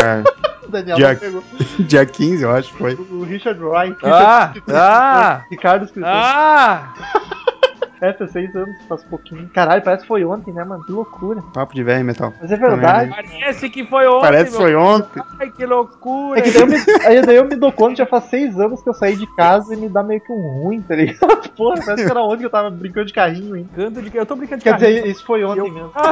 [0.69, 1.43] Daniel não pegou.
[1.79, 2.95] dia 15, eu acho que foi.
[2.95, 3.97] O Richard Wright.
[4.03, 6.09] Ah, ah, Ricardo Escritor.
[6.11, 6.93] ah!
[8.03, 9.49] É, faz seis anos, faz pouquinho.
[9.53, 10.83] Caralho, parece que foi ontem, né, mano?
[10.83, 11.41] Que loucura.
[11.53, 12.33] Papo de velho metal.
[12.41, 13.09] Mas é verdade.
[13.09, 15.23] Parece que foi ontem, Parece que foi ontem.
[15.39, 16.39] Ai, que loucura.
[16.39, 18.81] É que daí eu, me, aí daí eu me dou conta, já faz seis anos
[18.81, 21.49] que eu saí de casa e me dá meio que um ruim, tá ligado?
[21.55, 23.69] Porra, parece que era ontem que eu tava brincando de carrinho ainda.
[23.73, 24.95] Canto de- Eu tô brincando de Quer carrinho.
[25.03, 25.91] dizer, isso foi ontem Eu- mesmo.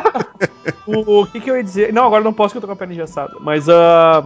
[0.86, 1.92] O, o que que eu ia dizer?
[1.94, 3.34] Não, agora não posso que eu tô com a perna engessada.
[3.40, 4.24] Mas, ah.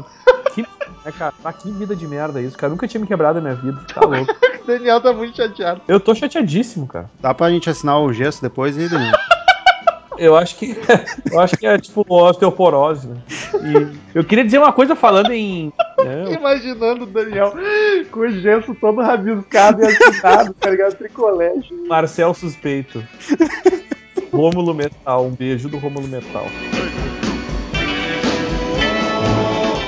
[0.53, 0.63] que,
[1.05, 2.71] é, cara, ah, que vida de merda isso, cara.
[2.71, 3.79] Nunca tinha me quebrado na minha vida.
[3.93, 4.25] Tá louco.
[4.65, 5.79] O Daniel tá muito chateado.
[5.87, 7.07] Eu tô chateadíssimo, cara.
[7.19, 9.15] Dá pra gente assinar o gesso depois aí, Daniel?
[10.17, 10.75] Eu acho que.
[11.31, 13.17] Eu acho que é tipo osteoporose, né?
[13.61, 15.71] E eu queria dizer uma coisa falando em.
[15.99, 17.53] né, Imaginando o Daniel
[18.11, 20.95] com o gesso todo rabiscado e assinado, tá ligado?
[20.95, 21.87] Tricolégio.
[21.87, 23.03] Marcel suspeito.
[24.31, 26.45] Rômulo Metal, um beijo do Rômulo Metal.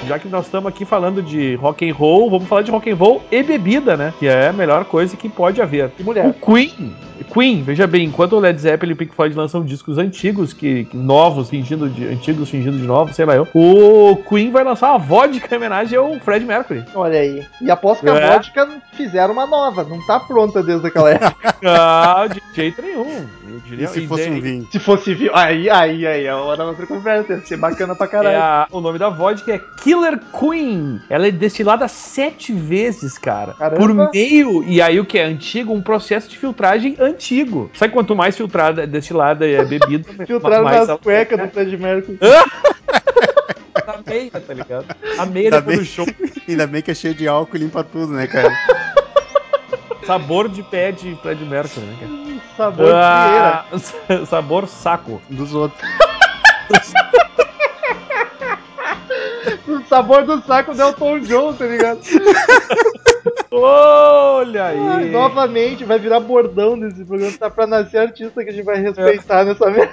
[0.07, 2.95] Já que nós estamos aqui falando de rock and roll, vamos falar de rock and
[2.95, 4.13] roll e bebida, né?
[4.17, 5.91] Que é a melhor coisa que pode haver.
[5.99, 6.25] E mulher.
[6.25, 9.97] O Queen, Queen, veja bem, enquanto o Led Zeppelin e o Pink Floyd lançam discos
[9.97, 14.51] antigos, que, que novos fingindo de antigos fingindo de novos, sei lá eu, o Queen
[14.51, 16.83] vai lançar uma vodka em homenagem ao Fred Mercury.
[16.95, 17.45] Olha aí.
[17.61, 18.33] E aposto que a É.
[18.33, 21.55] vodka fizeram uma nova, não tá pronta desde aquela época.
[21.63, 23.25] Ah, de jeito nenhum.
[23.47, 24.67] Eu diria, E se fosse um vinho?
[24.71, 28.05] Se fosse viu, aí, aí, aí, é hora da outra conversa, ia ser bacana pra
[28.05, 28.37] É caralho.
[28.37, 31.01] a- o nome da vodka é Killer Queen.
[31.09, 33.53] Ela é destilada sete vezes, cara.
[33.53, 33.77] Caramba.
[33.79, 35.73] Por meio, e aí o que é antigo?
[35.73, 37.69] Um processo de filtragem antigo.
[37.73, 40.09] Sabe quanto mais filtrada, destilada é bebida?
[40.25, 42.17] Filtraram mais nas ela- cuecas do Fred Mercury.
[42.17, 42.45] da
[44.05, 44.85] meia, tá ligado?
[45.17, 46.05] A meia Ainda bem, do show.
[46.47, 48.51] ainda bem que é cheio de álcool e limpa tudo, né, cara?
[50.05, 52.11] Sabor de pé de Fred Mercury, né, cara?
[52.55, 52.91] Sabor de.
[52.93, 53.65] Ah,
[54.29, 55.21] sabor saco.
[55.29, 55.81] Dos outros.
[59.67, 61.99] O sabor do saco do Elton John, tá ligado?
[63.51, 65.09] Olha Ah, aí.
[65.09, 67.33] novamente, vai virar bordão desse programa.
[67.37, 69.89] Tá pra nascer artista que a gente vai respeitar nessa mesa.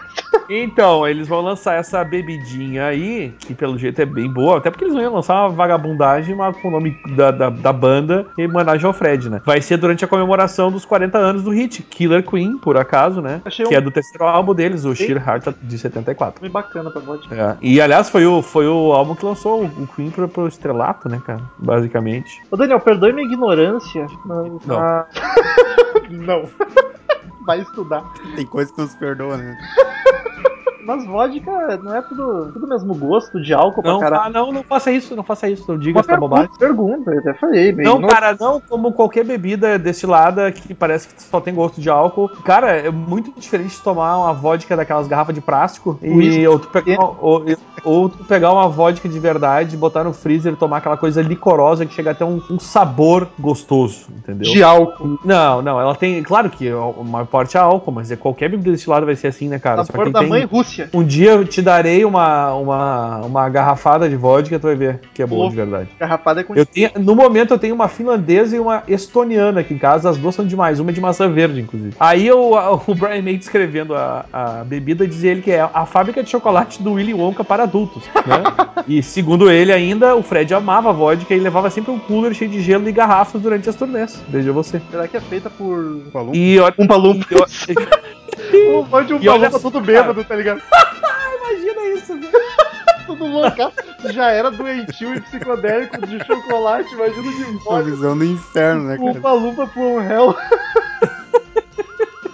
[0.50, 4.84] Então, eles vão lançar essa bebidinha aí, que pelo jeito é bem boa, até porque
[4.84, 8.86] eles vão lançar uma vagabundagem mas com o nome da, da, da banda em homenagem
[8.86, 9.40] ao Fred, né?
[9.46, 13.40] Vai ser durante a comemoração dos 40 anos do hit Killer Queen, por acaso, né?
[13.44, 14.94] Achei Que um é do terceiro álbum deles, o.
[14.94, 16.42] Sheer Heart de 74.
[16.42, 17.34] Bem bacana pra vodka.
[17.34, 17.56] É.
[17.62, 21.20] E aliás, foi o, foi o álbum que lançou o Queen pro, pro estrelato, né,
[21.24, 21.42] cara?
[21.58, 22.42] Basicamente.
[22.50, 24.06] Ô Daniel, perdoe minha ignorância.
[24.24, 24.60] Não.
[24.66, 24.78] Não.
[24.78, 25.06] Ah,
[26.10, 26.48] não.
[27.46, 28.04] Vai estudar.
[28.34, 29.56] Tem coisa que não se perdoa, né?
[30.84, 34.34] Mas vodka não é tudo, tudo mesmo gosto de álcool Não, pra ah, caralho.
[34.34, 36.50] não, não faça isso, não faça isso, não diga Uma essa bobagem.
[36.58, 37.72] pergunta, eu até falei.
[37.72, 41.88] Bem, Não, cara, não como qualquer bebida destilada que parece que só tem gosto de
[41.88, 42.28] álcool.
[42.44, 46.68] Cara, é muito diferente de tomar uma vodka daquelas garrafas de plástico e ou tu,
[46.68, 47.44] pegar, ou,
[47.84, 51.86] ou tu pegar uma vodka de verdade, botar no freezer e tomar aquela coisa licorosa
[51.86, 54.52] que chega até um, um sabor gostoso, entendeu?
[54.52, 55.18] De álcool.
[55.24, 56.22] Não, não, ela tem.
[56.22, 59.48] Claro que o maior parte é álcool, mas é qualquer bebida destilada vai ser assim,
[59.48, 59.84] né, cara?
[59.84, 60.46] Sabor da tem- mãe
[60.92, 65.22] Um dia eu te darei uma, uma, uma garrafada de vodka, tu vai ver que
[65.22, 65.88] é boa de verdade.
[65.98, 69.74] Garrafada é com Eu tenho, no momento eu tenho uma finlandesa e uma estoniana aqui
[69.74, 71.94] em casa, as duas são demais, uma é de maçã verde, inclusive.
[71.98, 75.86] Aí eu- a- o Brian May descrevendo a, a bebida dizia ele que é a
[75.86, 78.42] fábrica de chocolate do Willy Wonka para adultos, né?
[78.88, 82.50] e segundo ele ainda, o Fred amava a vodka e levava sempre um cooler cheio
[82.50, 84.22] de gelo e garrafas durante as turnês.
[84.28, 84.80] Veja você.
[84.90, 86.02] Será que é feita por.
[86.12, 86.34] Falou?
[86.34, 86.74] E olha.
[86.78, 87.26] Um palumpa.
[88.68, 90.62] Um monte de um só, tudo bêbado, tá ligado?
[91.40, 92.32] Imagina isso, velho.
[93.06, 93.70] Tudo louca.
[94.14, 97.82] Já era doentio e psicodélico de chocolate, imagina de Uma vodka.
[97.82, 99.20] visão do inferno, né, Um cara?
[99.20, 100.34] palumpa from hell.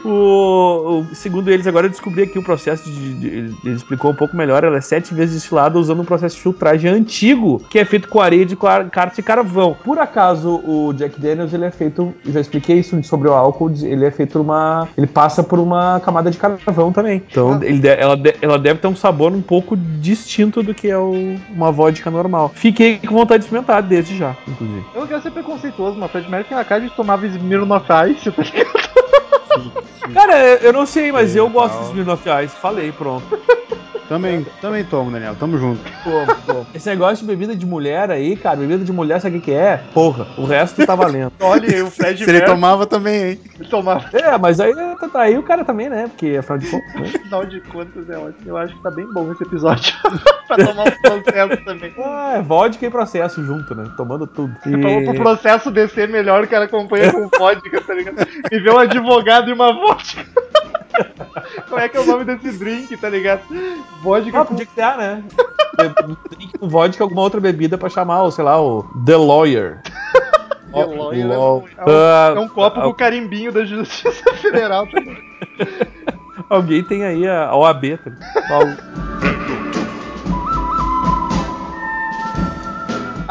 [0.04, 3.28] O, o- segundo eles, agora eu descobri aqui o processo de, de-
[3.64, 4.64] ele explicou um pouco melhor.
[4.64, 8.20] Ela é sete vezes destilada usando um processo de filtragem antigo, que é feito com
[8.20, 9.76] areia de car- carta e carvão.
[9.84, 14.04] Por acaso, o Jack Daniels ele é feito, já expliquei isso sobre o álcool, ele
[14.04, 17.22] é feito uma, ele passa por uma camada de carvão também.
[17.30, 17.64] Então, Ah.
[17.64, 21.70] ele ela, ela deve ter um sabor um pouco distinto do que é o- uma
[21.72, 22.50] vodka normal.
[22.54, 24.84] Fiquei com vontade de experimentar desde já, inclusive.
[24.94, 28.42] Eu não quero ser preconceituoso, mas Fred Mercury na casa de tomava Smirnoff Ice, tá
[28.42, 28.90] ligado?
[30.14, 32.56] Cara, eu não sei, mas eu gosto de Smirnoff Ice.
[32.56, 33.26] Falei, pronto.
[34.11, 35.37] Também, também tomo, Daniel.
[35.37, 35.81] Tamo junto.
[36.03, 36.66] Pô, pô.
[36.75, 39.57] Esse negócio de bebida de mulher aí, cara, bebida de mulher, sabe o que, que
[39.57, 39.85] é?
[39.94, 41.33] Porra, o resto tá valendo.
[41.38, 43.40] Olha, o Fred Se ele tomava também, hein?
[43.70, 44.11] tomava.
[44.12, 44.75] É, mas aí,
[45.12, 46.09] tá aí o cara também, né?
[46.09, 47.12] Porque afinal de contas, né?
[47.14, 48.42] Afinal de contas, é ótimo.
[48.46, 49.94] Eu acho que tá bem bom esse episódio.
[50.49, 51.94] pra tomar um processo também.
[51.99, 53.85] Ah, é vodka e processo junto, né?
[53.96, 54.53] Tomando tudo.
[54.61, 58.27] Pra o processo descer melhor, o cara acompanha com vodka, tá ligado?
[58.51, 60.27] E vê um advogado e uma vodka.
[61.68, 63.42] Como é que é o nome desse drink, tá ligado?
[64.03, 65.24] Vodka Ah, com podia criar, né?
[66.31, 69.81] Drink com vodka alguma outra bebida pra chamar, o, sei lá, o The Lawyer.
[70.72, 74.87] The Lawyer, é um- é um- É um copo com carimbinho da Justiça Federal.
[76.48, 78.59] Alguém tem aí a OAB, tá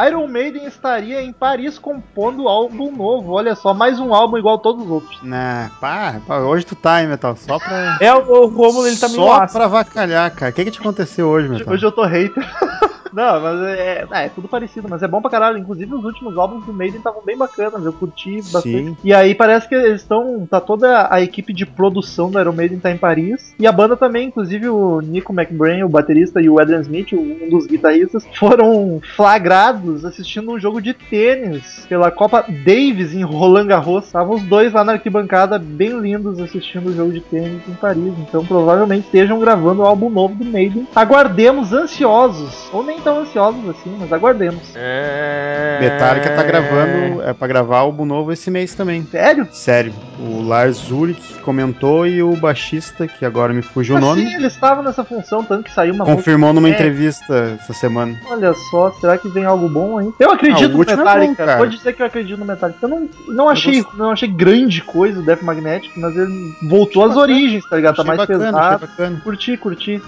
[0.07, 3.33] Iron Maiden estaria em Paris compondo álbum novo.
[3.33, 5.19] Olha só, mais um álbum igual a todos os outros.
[5.23, 7.35] Nah, pá, pá, hoje tu tá, hein, Metal?
[7.35, 7.97] Só pra.
[7.99, 10.51] É, o, Romulo, ele tá meio Só pra avacalhar, cara.
[10.51, 11.73] O que que te aconteceu hoje, Metal?
[11.73, 12.43] Hoje eu tô hater.
[13.13, 15.57] Não, mas é, é, é tudo parecido, mas é bom pra caralho.
[15.57, 18.61] Inclusive os últimos álbuns do Maiden estavam bem bacanas, eu curti bastante.
[18.61, 18.97] Sim.
[19.03, 20.47] E aí parece que eles estão.
[20.49, 23.53] Tá toda a equipe de produção do Iron Maiden tá em Paris.
[23.59, 27.49] E a banda também, inclusive o Nico McBrain, o baterista, e o Adrian Smith, um
[27.49, 34.05] dos guitarristas, foram flagrados assistindo um jogo de tênis pela Copa Davis em Roland Garros.
[34.05, 38.13] Estavam os dois lá na arquibancada, bem lindos, assistindo o jogo de tênis em Paris.
[38.19, 40.87] Então provavelmente estejam gravando o álbum novo do Maiden.
[40.95, 42.69] Aguardemos ansiosos.
[42.71, 44.61] Ou nem tão ansiosos assim, mas aguardemos.
[44.75, 45.77] É...
[45.81, 49.05] Metallica tá gravando, é pra gravar álbum novo esse mês também.
[49.09, 49.47] Sério?
[49.51, 49.93] Sério.
[50.19, 54.33] O Lars Ulrich comentou e o baixista, que agora me fugiu o Ah, nome, sim,
[54.35, 56.71] eles estavam nessa função, tanto que saiu uma confirmou numa É.
[56.71, 58.19] entrevista essa semana.
[58.29, 60.11] Olha só, será que vem algo bom aí?
[60.19, 61.27] Eu Ah, acredito o no último é Metallica.
[61.31, 61.57] bom, cara.
[61.57, 62.79] Pode dizer que eu acredito no Metallica.
[62.81, 67.15] Eu não, não, achei, não achei grande coisa o Death Magnetic, mas ele voltou às
[67.15, 67.95] origens, tá ligado?
[67.95, 68.75] Tá Achei mais bacana, pesado.
[68.75, 69.21] achei bacana.
[69.23, 70.01] Curti, curti.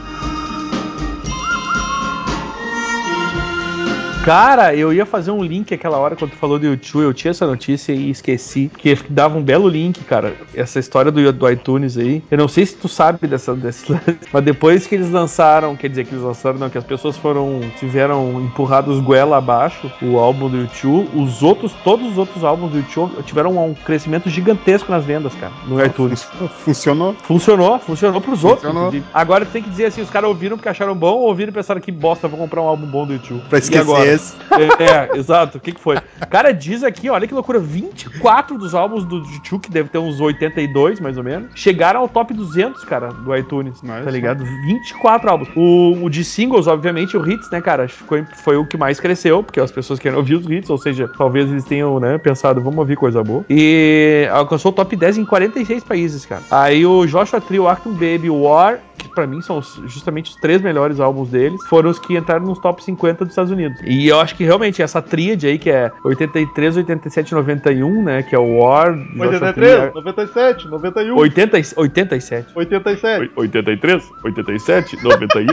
[4.23, 7.31] Cara, eu ia fazer um link aquela hora quando tu falou do YouTube, eu tinha
[7.31, 11.97] essa notícia e esqueci, que dava um belo link, cara, essa história do, do iTunes
[11.97, 12.21] aí.
[12.29, 13.83] Eu não sei se tu sabe dessa, desse
[14.31, 17.61] mas depois que eles lançaram, quer dizer que eles lançaram, não, que as pessoas foram,
[17.79, 22.77] tiveram empurrados goela abaixo o álbum do YouTube, os outros, todos os outros álbuns do
[22.77, 26.27] YouTube tiveram um crescimento gigantesco nas vendas, cara, no iTunes.
[26.59, 27.15] Funcionou.
[27.23, 28.61] Funcionou, funcionou pros outros.
[28.61, 28.89] Funcionou.
[28.89, 29.05] inclusive.
[29.11, 31.81] Agora tem que dizer assim, os caras ouviram porque acharam bom, ou ouviram e pensaram
[31.81, 33.41] que bosta, vou comprar um álbum bom do YouTube.
[33.49, 34.10] Pra E esquecer agora?
[34.13, 34.35] Esse.
[34.51, 35.57] É, é, exato.
[35.57, 35.97] O que, que foi?
[36.29, 40.19] Cara, diz aqui, olha que loucura: 24 dos álbuns do YouTube, que deve ter uns
[40.19, 43.79] 82 mais ou menos, chegaram ao top 200, cara, do iTunes.
[43.81, 44.09] Tá só.
[44.09, 44.43] ligado?
[44.43, 45.49] 24 álbuns.
[45.55, 49.43] O, o de singles, obviamente, o Hits, né, cara, foi, foi o que mais cresceu,
[49.43, 52.79] porque as pessoas querem ouvir os hits, ou seja, talvez eles tenham, né, pensado, vamos
[52.79, 53.45] ouvir coisa boa.
[53.49, 56.41] E alcançou o top 10 em 46 países, cara.
[56.49, 60.31] Aí o Joshua Tree, o Acton Baby, o War, que pra mim são os- justamente
[60.31, 63.79] os três melhores álbuns deles, foram os que entraram nos top 50 dos Estados Unidos.
[63.83, 68.35] E eu acho que realmente essa tríade aí, que é 83, 87 91, né, que
[68.35, 72.47] é o War, Joshua Tree, 83, 97, 91, 80, e- 87.
[72.55, 73.31] 87.
[73.35, 75.47] 83, 87, 91.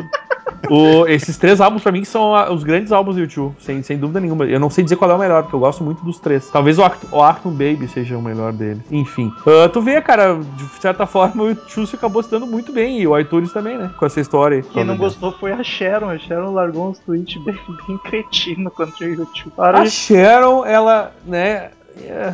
[0.71, 4.21] O, esses três álbuns pra mim são os grandes álbuns do YouTube, sem, sem dúvida
[4.21, 4.45] nenhuma.
[4.45, 6.51] Eu não sei dizer qual é o melhor, porque eu gosto muito dos três.
[6.51, 8.83] Talvez o, Act o Acton Baby seja o melhor deles.
[8.91, 9.33] Enfim.
[9.47, 13.07] Ah, tu vê, cara, de certa forma o YouTube acabou se dando muito bem, e
[13.07, 13.91] o iTunes também, né?
[13.97, 14.63] Com essa história aí.
[14.63, 16.11] Quem não gostou foi a Sharon.
[16.11, 17.55] A Sharon largou uns tweets bem,
[17.87, 19.53] bem cretino contra o YouTube.
[19.59, 21.71] A Para Sharon, ela, né.
[22.03, 22.33] é,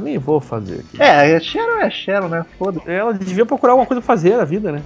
[0.00, 1.02] nem vou fazer aqui.
[1.02, 2.46] É, a Sharon é a Sharon, né?
[2.58, 2.90] Foda-se.
[2.90, 4.82] Ela devia procurar alguma coisa pra fazer na vida, né?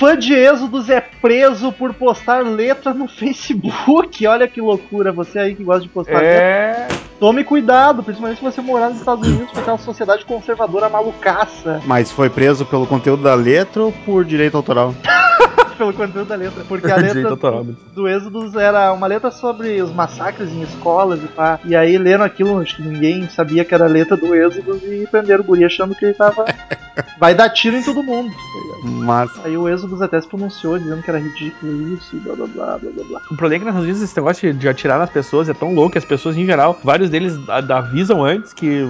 [0.00, 4.26] Fã de Êxodos é preso por postar letra no Facebook.
[4.26, 5.12] Olha que loucura.
[5.12, 6.26] Você aí que gosta de postar letra.
[6.26, 6.88] É.
[7.20, 11.82] Tome cuidado, principalmente se você morar nos Estados Unidos com aquela sociedade conservadora malucaça.
[11.84, 14.94] Mas foi preso pelo conteúdo da letra ou por direito autoral?
[15.80, 16.62] Pelo conteúdo da letra.
[16.68, 21.26] Porque a letra do, do Êxodos era uma letra sobre os massacres em escolas e
[21.28, 21.58] pá.
[21.64, 25.08] E aí lendo aquilo, acho que ninguém sabia que era a letra do Êxodos e
[25.10, 26.44] prenderam o guri achando que ele tava.
[27.18, 28.30] Vai dar tiro em todo mundo.
[28.30, 28.36] tá?
[28.84, 32.46] Mas Aí o Êxodos até se pronunciou dizendo que era ridículo isso e blá blá
[32.46, 33.20] blá blá blá blá.
[33.30, 35.72] O problema é que nas Estados Unidos esse negócio de- atirar nas pessoas é tão
[35.74, 38.84] louco que as pessoas em geral, vários deles a- avisam antes que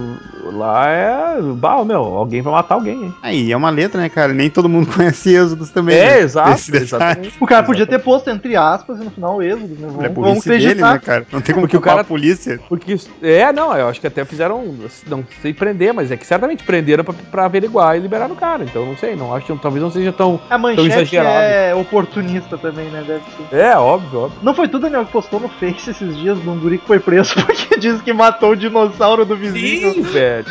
[0.51, 1.41] lá é.
[1.55, 3.15] Bah, meu, alguém vai matar alguém, hein?
[3.21, 4.33] aí é uma letra, né, cara?
[4.33, 5.95] Nem todo mundo conhece Êxodos também.
[5.95, 6.19] É, né?
[6.21, 6.80] exato, Esse detalhe.
[6.81, 7.33] Exatamente.
[7.39, 9.87] O cara podia ter posto entre aspas e no final Êxodos, né?
[9.87, 10.93] É Vamos, vamos burrice dele, acreditar.
[10.93, 11.25] né, cara?
[11.31, 12.59] Não tem como Porque o cara- a polícia.
[12.69, 14.63] Porque é, não, eu acho que até fizeram,
[15.07, 18.63] não sei prender, mas é que certamente prenderam pra, pra averiguar e liberaram o cara.
[18.63, 20.39] Então não sei, não acho que talvez não seja tão.
[20.49, 21.29] A manchete exagerado.
[21.39, 23.03] é oportunista também, né?
[23.05, 23.55] Deve ser.
[23.55, 24.39] É, óbvio, óbvio.
[24.43, 26.99] Não foi tudo, Daniel, que postou no Face esses dias de um guri que foi
[26.99, 29.93] preso porque disse que matou o dinossauro do vizinho.
[29.93, 30.45] Sim, velho.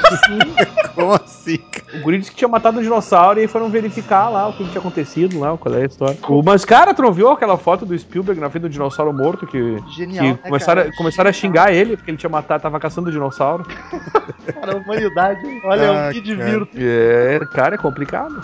[0.94, 1.58] Como assim?
[1.94, 4.64] O guri disse que tinha matado um dinossauro e aí foram verificar lá o que
[4.64, 6.16] tinha acontecido lá, qual é a história.
[6.28, 9.46] O, mas, cara, tu não viu aquela foto do Spielberg na frente do dinossauro morto
[9.46, 9.78] que.
[9.88, 10.94] Genial, que né, começaram, cara?
[10.96, 11.52] começaram a Genial.
[11.52, 13.64] xingar ele porque ele tinha matado, tava caçando o dinossauro.
[13.64, 15.40] Cara, a humanidade.
[15.64, 16.20] Olha, eu Ah, me cara.
[16.20, 16.68] divirto.
[16.76, 18.34] É, cara, é complicado.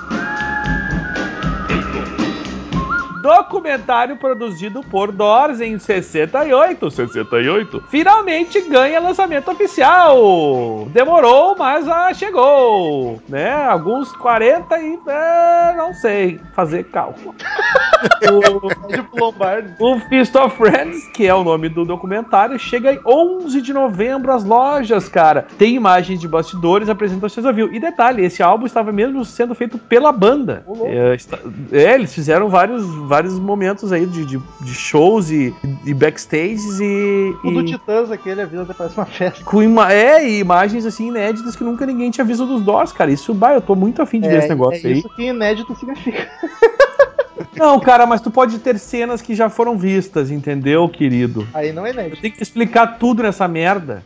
[3.27, 10.87] Documentário produzido por Doors em 68, 68, finalmente ganha lançamento oficial.
[10.93, 13.53] Demorou, mas ah, chegou, né?
[13.53, 17.35] Alguns 40 e é, não sei fazer cálculo.
[18.31, 19.75] o, Lombardi.
[19.81, 24.33] o Feast of Friends, que é o nome do documentário, chega em 11 de novembro
[24.33, 25.47] às lojas, cara.
[25.59, 27.75] Tem imagens de bastidores, apresentações ao vivo.
[27.75, 30.65] E detalhe, esse álbum estava mesmo sendo feito pela banda.
[30.85, 31.39] É, está-
[31.73, 32.85] é, eles fizeram vários,
[33.17, 35.55] vários momentos aí de, de, de shows e,
[35.87, 37.35] e backstages e.
[37.43, 39.43] O do e- Titãs aquele, a vida até parece uma festa.
[39.43, 43.11] com ima é, e imagens assim inéditas que nunca ninguém tinha visto dos Doors, cara.
[43.11, 44.99] Isso, bah, eu tô muito afim de ver esse negócio é aí.
[44.99, 46.29] isso que inédito significa.
[47.57, 51.49] Não, cara, mas tu pode ter cenas que já foram vistas, entendeu, querido?
[51.55, 52.21] Aí não é inédito.
[52.21, 54.05] tenho que explicar tudo nessa merda.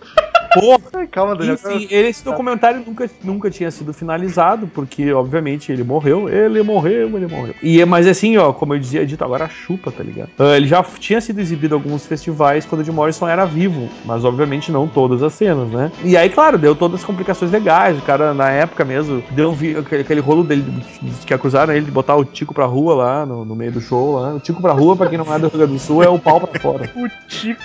[0.54, 1.06] Porra.
[1.10, 1.54] Calma, Daniel.
[1.54, 7.26] Enfim, esse documentário nunca, nunca tinha sido finalizado, porque, obviamente, ele morreu, ele morreu, ele
[7.26, 7.54] morreu.
[7.62, 10.30] E, mas assim, ó, como eu dizia dito, agora chupa, tá ligado?
[10.38, 13.88] Ah, ele já tinha sido exibido em alguns festivais quando o Jim Morrison era vivo,
[14.04, 15.90] mas obviamente não todas as cenas, né?
[16.04, 17.98] E aí, claro, deu todas as complicações legais.
[17.98, 19.56] O cara, na época mesmo, deu um
[20.00, 23.44] aquele, rolo dele de- que acusaram ele de botar o Tico pra rua lá no,
[23.44, 24.34] no meio do show lá.
[24.34, 26.18] O Tico pra rua, pra quem não é do Rio Grande do Sul, é o
[26.18, 26.90] pau pra fora.
[26.96, 27.60] O Tico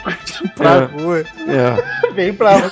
[0.56, 1.02] Pra É.
[1.02, 1.20] rua.
[1.20, 2.12] É.
[2.14, 2.72] vem pra.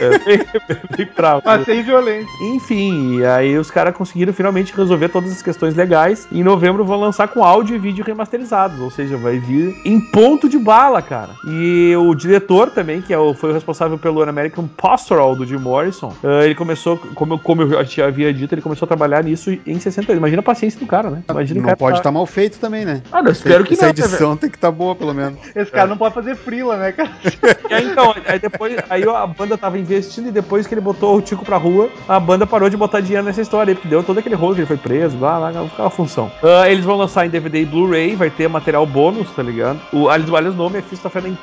[0.00, 0.38] É bem,
[0.96, 1.42] bem bravo.
[1.44, 2.28] Mas sem violência.
[2.42, 6.26] Enfim, e aí os caras conseguiram finalmente resolver todas as questões legais.
[6.30, 8.78] E em novembro vão lançar com áudio e vídeo remasterizados.
[8.80, 11.30] Ou seja, vai vir em ponto de bala, cara.
[11.46, 15.56] E o diretor também, que é o, foi o responsável pelo American Pastoral do Jim
[15.58, 19.22] Morrison, eh, ele começou, como, eu- como eu já havia dito, ele começou a trabalhar
[19.24, 20.16] nisso em 68.
[20.18, 21.22] Imagina a paciência do cara, né?
[21.28, 23.02] Imagina Não cara pode tá- estar mal feito também, né?
[23.12, 23.92] Ah, não, espero que Essa não.
[23.94, 24.04] velho?
[24.06, 25.38] edição tem que estar boa, pelo menos.
[25.54, 27.10] Esse cara não pode fazer frila, né, cara?
[27.70, 31.16] E aí, então, aí depois, aí a banda tava investindo e depois que ele botou
[31.16, 34.02] o Tico pra rua, a banda parou de botar dinheiro nessa história aí, porque deu
[34.02, 36.30] todo aquele rolo que ele foi preso, blá, blá, blá, aquela função.
[36.42, 39.80] Ah, eles vão lançar em DVD e Blu-ray, vai ter material bônus, tá ligado?
[39.90, 41.38] O, aliás, o nome é Fist of Friends,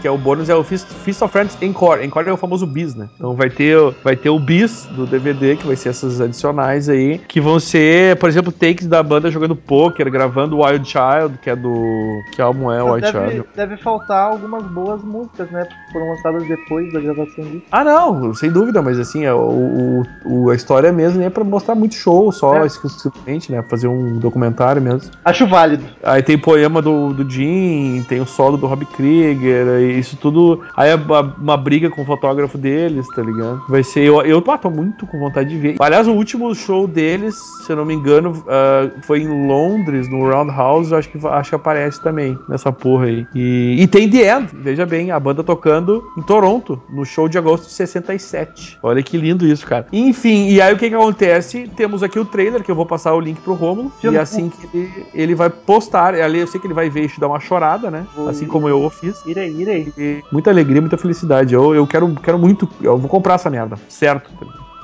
[0.00, 2.04] que é o bônus, é o Fist, Fist of Friends Encore.
[2.04, 3.08] Encore é o famoso bis, né?
[3.14, 6.88] Então vai ter, o- vai ter o bis do DVD, que vai ser essas adicionais
[6.88, 11.48] aí, que vão ser, por exemplo, takes da banda jogando poker, gravando Wild Child, que
[11.50, 12.20] é do...
[12.32, 13.48] que álbum é Wild deve, Child?
[13.54, 15.64] deve faltar algumas boas músicas, né?
[15.64, 17.62] Que foram lançadas depois da gravação disso.
[17.70, 21.74] Ah, não, sem dúvida, mas assim, é, o, o- a história mesmo é pra mostrar
[21.74, 22.66] muito show só, É.
[22.66, 23.62] exclusivamente, né?
[23.68, 25.10] Fazer um documentário mesmo.
[25.24, 25.84] Acho válido.
[26.02, 30.60] Aí tem poema do, do Jim, tem o solo do Rob Krieger, isso tudo.
[30.76, 33.62] Aí é uma, uma briga com o fotógrafo deles, tá ligado?
[33.68, 34.00] Vai ser.
[34.04, 35.76] Eu, eu ah, tô muito com vontade de ver.
[35.80, 40.28] Aliás, o último show deles, se eu não me engano, ah, foi em Londres, no
[40.28, 43.26] Roundhouse, acho que, acho que aparece também nessa porra aí.
[43.34, 47.36] E, e tem The End, veja bem, a banda tocando em Toronto, no show de
[47.36, 48.78] agosto de 67.
[48.82, 49.86] Olha que lindo isso, cara.
[49.92, 51.68] Enfim, e aí o que que acontece?
[51.76, 54.76] Temos aqui o trailer, que eu vou passar o link pro Romulo, e assim que
[54.76, 57.90] ele, ele vai postar, ali eu sei que ele vai ver e dar uma chorada,
[57.90, 58.06] né?
[58.14, 58.48] Vou Assim ir.
[58.48, 59.20] como eu o fiz.
[59.26, 59.92] Irei, irei.
[59.98, 61.54] E muita alegria, muita felicidade.
[61.54, 62.68] Eu, eu quero, quero muito.
[62.80, 64.30] Eu vou comprar essa merda, certo?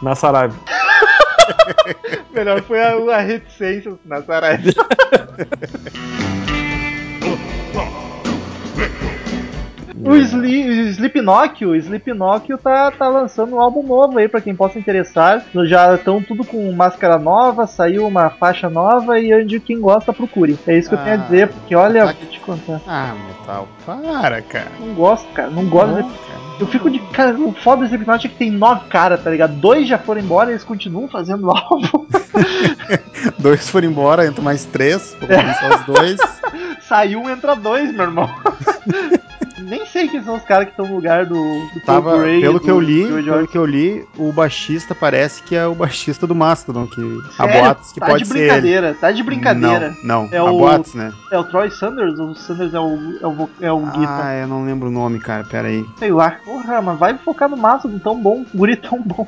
[0.02, 0.54] Na Saraiva.
[2.34, 4.72] Melhor foi a, a reticência na Saraiva.
[10.06, 14.54] O, Sli, o Slipknot, o Slipknot tá, tá lançando um álbum novo aí pra quem
[14.54, 15.44] possa interessar.
[15.64, 20.58] Já estão tudo com máscara nova, saiu uma faixa nova e onde quem gosta procure.
[20.66, 22.80] É isso que eu tenho a Ah, dizer, porque olha, tá vou te contar.
[22.86, 24.70] Ah, metal, para, cara.
[24.80, 25.88] Não gosto, cara, não gosto.
[25.92, 26.46] Não, de- cara.
[26.58, 29.52] Eu fico de cara, o foda do Slipknot é que tem nove caras, tá ligado?
[29.56, 32.06] Dois já foram embora e eles continuam fazendo álbum.
[33.38, 36.16] Dois foram embora, entra mais três, vou só os dois.
[36.88, 38.30] Saiu um, entra dois, meu irmão.
[39.58, 41.34] Nem sei quem são os caras que estão no lugar do,
[41.72, 45.56] do Tava, pelo do que eu li, pelo que eu li, o baixista parece que
[45.56, 47.00] é o baixista do Mastodon, que
[47.38, 47.60] há Sério?
[47.62, 48.46] boatos que tá pode de ser ele.
[48.48, 49.96] brincadeira, tá de brincadeira.
[50.02, 51.10] Não, não, É há o- boatos, né?
[51.32, 53.82] É o Troy Sanders ou o Sanders é o, é o, é o?
[53.86, 55.84] Ah, eu não lembro o nome, cara, pera aí.
[55.98, 56.32] Sei lá.
[56.44, 59.26] Porra, mas vai focar no Mastodon tão bom, guri tão bom.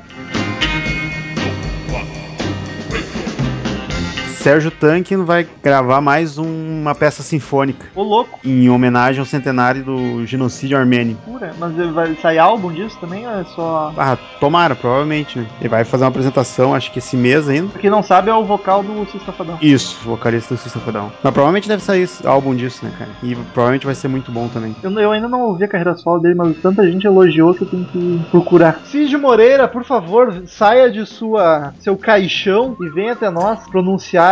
[4.39, 9.83] Sérgio Tankin vai gravar mais um- uma peça sinfônica Ô louco, em homenagem ao centenário
[9.83, 11.17] do genocídio armênio.
[11.25, 11.51] pura.
[11.59, 13.93] Mas ele vai sair álbum disso também ou é só.
[13.97, 15.45] Ah, tomara, provavelmente, né?
[15.59, 17.67] Ele vai fazer uma apresentação, acho que esse mês ainda.
[17.69, 19.57] Pra quem não sabe, é o vocal do Sistafadão.
[19.61, 21.11] Isso, vocalista do System of a Down.
[21.23, 23.11] Mas provavelmente deve sair álbum disso, né, cara?
[23.21, 24.73] E provavelmente vai ser muito bom também.
[24.81, 27.67] Eu, eu ainda não ouvi a carreira solo dele, mas tanta gente elogiou que eu
[27.69, 28.79] tenho que procurar.
[28.85, 34.28] Cid Moreira, por favor, saia de sua seu caixão e venha até nós pronunciar.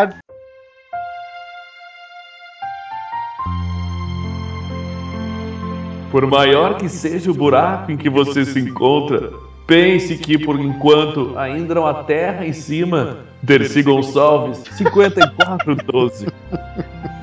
[6.17, 9.31] Por maior que seja o buraco em que você se encontra,
[9.67, 13.19] pense que por enquanto ainda não há terra em cima.
[13.43, 16.25] Dercy Gonçalves, 5412.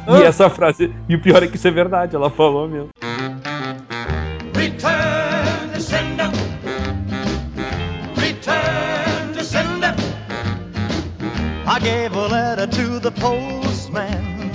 [0.06, 2.90] E essa frase, e o pior é que isso é verdade, ela falou mesmo.
[4.54, 6.30] Return to sender.
[8.14, 9.94] Return to sender.
[11.66, 14.52] I gave a letter to the postman.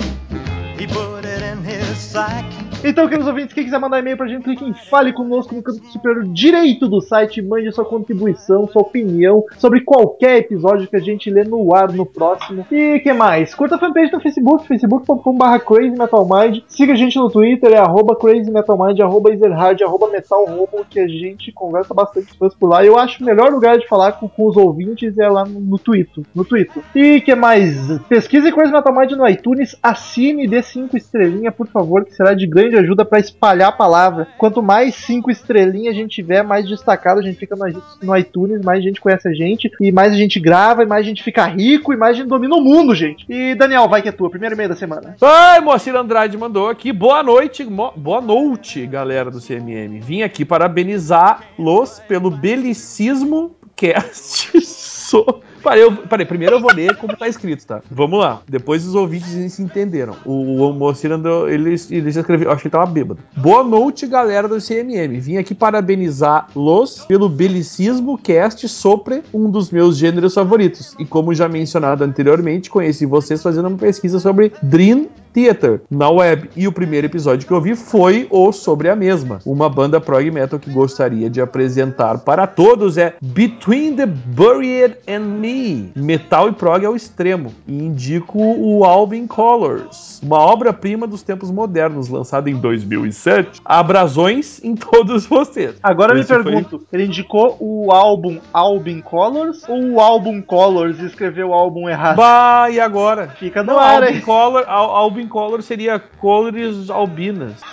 [0.78, 2.49] He put it in his sack.
[2.82, 5.84] Então, queridos ouvintes, quem quiser mandar e-mail pra gente, clique em Fale Conosco no canto
[5.86, 11.28] superior direito do site, mande sua contribuição, sua opinião sobre qualquer episódio que a gente
[11.28, 12.66] lê no ar no próximo.
[12.72, 13.54] E que mais?
[13.54, 16.62] Curta a fanpage no Facebook, facebook.com.br crazymetalmind.
[16.68, 21.52] Siga a gente no Twitter, é arroba crazymetalmind, arroba ezerhard, arroba metalrobo, que a gente
[21.52, 22.84] conversa bastante com as pessoas por lá.
[22.84, 25.78] Eu acho o melhor lugar de falar com, com os ouvintes é lá no, no
[25.78, 26.24] Twitter.
[26.34, 26.82] No Twitter.
[26.94, 27.98] E que mais?
[28.08, 32.32] Pesquise Crazy Metal Mind no iTunes, assine e dê 5 estrelinhas, por favor, que será
[32.32, 34.28] de grande ajuda para espalhar a palavra.
[34.38, 37.56] Quanto mais 5 estrelinhas a gente tiver, mais destacado a gente fica
[38.02, 41.08] no, iTunes, mais gente conhece a gente, e mais a gente grava, e mais a
[41.08, 43.24] gente fica rico, e mais a gente domina o mundo, gente.
[43.28, 45.16] E Daniel, vai que é tua, primeiro e-mail da semana.
[45.20, 46.92] Ai, Moacir Andrade mandou aqui.
[46.92, 50.00] Boa noite, boa noite, galera do CMM.
[50.00, 54.50] Vim aqui parabenizá-los pelo belicismo cast.
[55.10, 57.82] So- Parei, eu, parei, primeiro eu vou ler como tá escrito, tá?
[57.90, 58.40] Vamos lá.
[58.48, 60.16] Depois os ouvintes se entenderam.
[60.24, 63.20] O, o Moacir andou, ele, ele escreveu, eu acho que ele tava bêbado.
[63.36, 65.20] Boa noite, galera do CMM.
[65.20, 70.94] Vim aqui parabenizar-los pelo belicismo cast sobre um dos meus gêneros favoritos.
[70.98, 76.50] E como já mencionado anteriormente, conheci vocês fazendo uma pesquisa sobre Dream Theater na web.
[76.56, 79.38] E o primeiro episódio que eu vi foi o sobre a mesma.
[79.44, 85.20] Uma banda prog metal que gostaria de apresentar para todos é Between the Buried and
[85.20, 85.49] Me.
[85.96, 87.52] Metal e prog ao extremo.
[87.66, 93.60] E indico o Albin Colors, uma obra-prima dos tempos modernos, lançado em 2007.
[93.64, 95.76] Abrasões em todos vocês.
[95.82, 100.40] Agora eu me Esse foi- pergunto, ele indicou o álbum Album Colors ou o álbum
[100.42, 102.16] Colors e escreveu o álbum errado?
[102.16, 103.28] Bah, e agora?
[103.38, 104.20] Fica no Não, ar, Albin hein?
[104.22, 107.54] Color, Al- Albin Color seria Colores Albinas.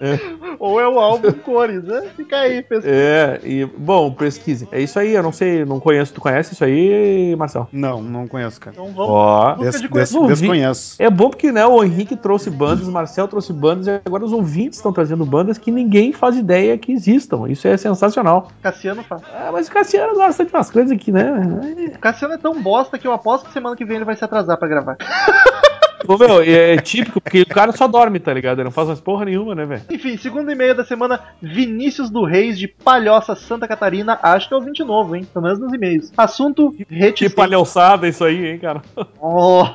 [0.58, 2.02] Ou é o álbum Cores, né?
[2.16, 2.92] Fica aí, pessoal.
[2.94, 4.68] É, e bom, pesquise.
[4.72, 6.14] É isso aí, eu não sei, não conheço.
[6.14, 7.68] Tu conhece isso aí, Marcel?
[7.72, 8.74] Não, não conheço, cara.
[8.74, 9.10] Então vamos.
[9.10, 9.54] Ó.
[9.54, 10.96] Des, de des, desconheço.
[10.98, 14.32] É bom porque, né, o Henrique trouxe bandas, o Marcel trouxe bandas, e agora os
[14.32, 17.48] ouvintes estão trazendo bandas que ninguém faz ideia que existam.
[17.48, 18.48] Isso é sensacional.
[18.62, 19.22] Cassiano faz.
[19.34, 21.32] Ah, mas o Cassiano gosta de umas coisas aqui, né?
[21.94, 24.24] O Cassiano é tão bosta que eu aposto que semana que vem ele vai se
[24.24, 24.96] atrasar pra gravar.
[26.08, 28.58] Ô, meu, é típico, porque o cara só dorme, tá ligado?
[28.58, 29.82] Ele não faz mais porra nenhuma, né, velho?
[29.90, 34.18] Enfim, segundo e-mail da semana, Vinícius do Reis, de Palhoça, Santa Catarina.
[34.22, 35.26] Acho que é ouvinte novo, hein?
[35.32, 36.12] Pelo menos nos e-mails.
[36.16, 37.34] Assunto Que reticente.
[37.34, 38.82] palhaçada isso aí, hein, cara?
[39.20, 39.74] Nossa.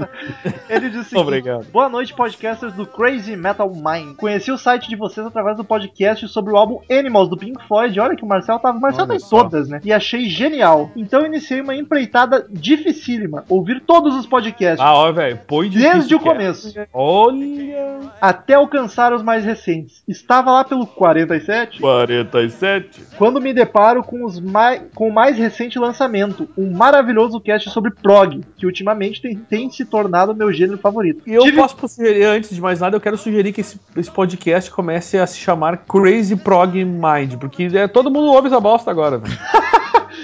[0.68, 1.66] Ele disse o Obrigado.
[1.72, 4.16] Boa noite, podcasters do Crazy Metal Mind.
[4.16, 7.98] Conheci o site de vocês através do podcast sobre o álbum Animals do Pink Floyd.
[8.00, 8.78] Olha que o Marcel tava.
[8.78, 9.80] O Marcel Olha tá em todas, né?
[9.84, 10.90] E achei genial.
[10.96, 13.44] Então iniciei uma empreitada dificílima.
[13.48, 14.80] Ouvir todos os podcasts.
[14.80, 16.20] Ah, ó, velho, põe difícil Desde o é.
[16.20, 18.12] começo, Olha.
[18.20, 20.02] até alcançar os mais recentes.
[20.08, 23.02] Estava lá pelo 47, 47.
[23.16, 24.82] quando me deparo com, os mai...
[24.94, 29.84] com o mais recente lançamento, um maravilhoso cast sobre prog, que ultimamente tem, tem se
[29.84, 31.22] tornado meu gênero favorito.
[31.26, 34.10] E eu Tive- posso sugerir, antes de mais nada, eu quero sugerir que esse, esse
[34.10, 38.90] podcast comece a se chamar Crazy Prog Mind, porque é, todo mundo ouve essa bosta
[38.90, 39.36] agora, velho.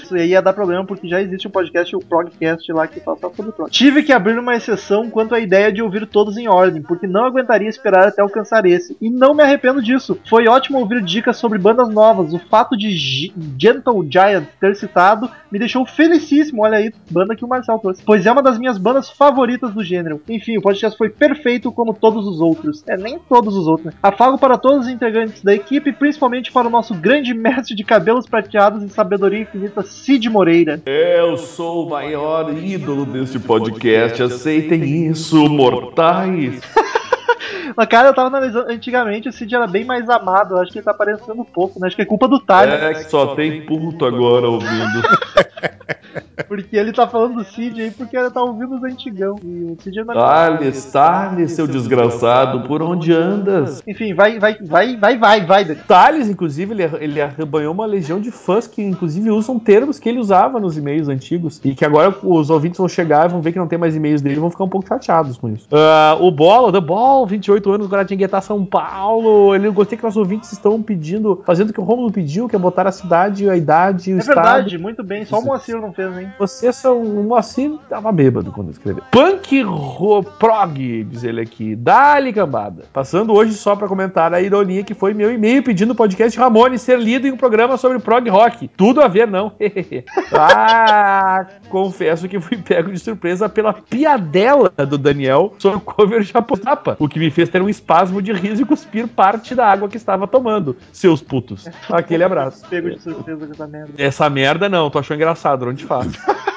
[0.06, 3.30] Isso ia dar problema porque já existe um podcast, o Progcast lá que fala só
[3.30, 3.70] sobre prog.
[3.70, 7.24] Tive que abrir uma exceção quanto à ideia de ouvir todos em ordem, porque não
[7.24, 8.96] aguentaria esperar até alcançar esse.
[9.00, 10.18] E não me arrependo disso.
[10.28, 12.32] Foi ótimo ouvir dicas sobre bandas novas.
[12.32, 16.62] O fato de G- Gentle Giant ter citado me deixou felicíssimo.
[16.62, 18.02] Olha aí, banda que o Marcel trouxe.
[18.04, 20.22] Pois é uma das minhas bandas favoritas do gênero.
[20.28, 22.84] Enfim, o podcast foi perfeito como todos os outros.
[22.86, 23.92] É, nem todos os outros, né?
[24.02, 28.26] Afago para todos os integrantes da equipe, principalmente para o nosso grande mestre de cabelos
[28.26, 30.80] prateados e sabedoria infinita, Cid Moreira.
[30.86, 36.60] Eu sou o maior ídolo desse podcast, aceitem isso, mortais.
[37.76, 40.78] Mas, cara, eu tava analisando, antigamente o Cid era bem mais amado, eu acho que
[40.78, 41.86] ele tá aparecendo um pouco, né?
[41.88, 45.02] Acho que é culpa do Thales, É que só tem puto agora ouvindo.
[46.48, 49.36] porque ele tá falando do Cid aí porque ele tá ouvindo os antigão.
[49.42, 53.82] E o Cid ainda Thales, Thales, seu desgraçado, por onde andas?
[53.86, 55.64] Enfim, vai, vai, vai, vai, vai, vai.
[55.74, 60.18] Thales, inclusive, ele, ele arrebanhou uma legião de fãs que, inclusive, usam termos que ele
[60.18, 61.60] usava nos e-mails antigos.
[61.64, 64.20] E que agora os ouvintes vão chegar e vão ver que não tem mais e-mails
[64.20, 65.66] dele e vão ficar um pouco chateados com isso.
[65.72, 69.54] Ah, o Bola, The Ball, 28 anos, Guaratinguetá, São Paulo.
[69.54, 72.58] Ele gostei que nossos ouvintes estão pedindo, fazendo o que o Romulo pediu, que é
[72.58, 74.34] botar a cidade, a idade, o É estado.
[74.34, 76.28] verdade, muito bem, só o Moacir não fez, hein?
[76.38, 77.02] Vocês são.
[77.02, 79.02] O Moacir tava bêbado quando escreveu.
[79.10, 81.74] Punk ro- Prog, diz ele aqui.
[81.76, 82.84] Dá-lhe cambada.
[82.92, 86.78] Passando hoje só pra comentar a ironia que foi meu e-mail pedindo o podcast Ramone
[86.78, 88.68] ser lido em um programa sobre prog rock.
[88.76, 89.52] Tudo a ver, não.
[90.32, 96.96] ah, confesso que fui pego de surpresa pela piadela do Daniel sobre o cover japonapa,
[96.98, 99.96] o que me fez ter um espasmo de riso e cuspir parte da água que
[99.96, 100.76] estava tomando.
[100.92, 101.66] Seus putos.
[101.90, 102.66] Aquele abraço.
[102.68, 103.92] Pego de surpresa com essa merda.
[103.96, 106.06] Essa merda não, tu achou engraçado, onde faz?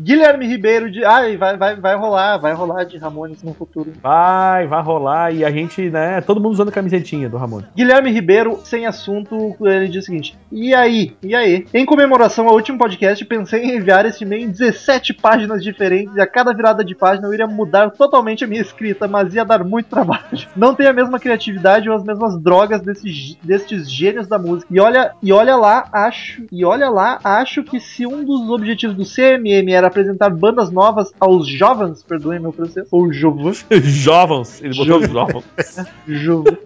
[0.00, 1.04] Guilherme Ribeiro de.
[1.04, 3.92] Ai, vai, vai, vai rolar, vai rolar de Ramones no futuro.
[4.02, 5.34] Vai, vai rolar.
[5.34, 6.20] E a gente, né?
[6.22, 7.62] Todo mundo usando camisetinha do Ramon.
[7.76, 11.14] Guilherme Ribeiro, sem assunto, ele diz o seguinte: E aí?
[11.22, 11.66] E aí?
[11.74, 16.20] Em comemoração ao último podcast, pensei em enviar esse e-mail em 17 páginas diferentes e
[16.20, 19.62] a cada virada de página eu iria mudar totalmente a minha escrita, mas ia dar
[19.64, 20.24] muito trabalho.
[20.56, 24.72] Não tem a mesma criatividade ou as mesmas drogas desses, destes gênios da música.
[24.72, 28.96] E olha, e olha lá, acho, e olha lá, acho que se um dos objetivos
[28.96, 34.74] do CMM era apresentar bandas novas aos jovens, perdoem meu francês, ou jovens, Jovens, ele
[34.74, 35.12] botou Jovens.
[35.12, 35.86] jovens.
[36.06, 36.58] jovens.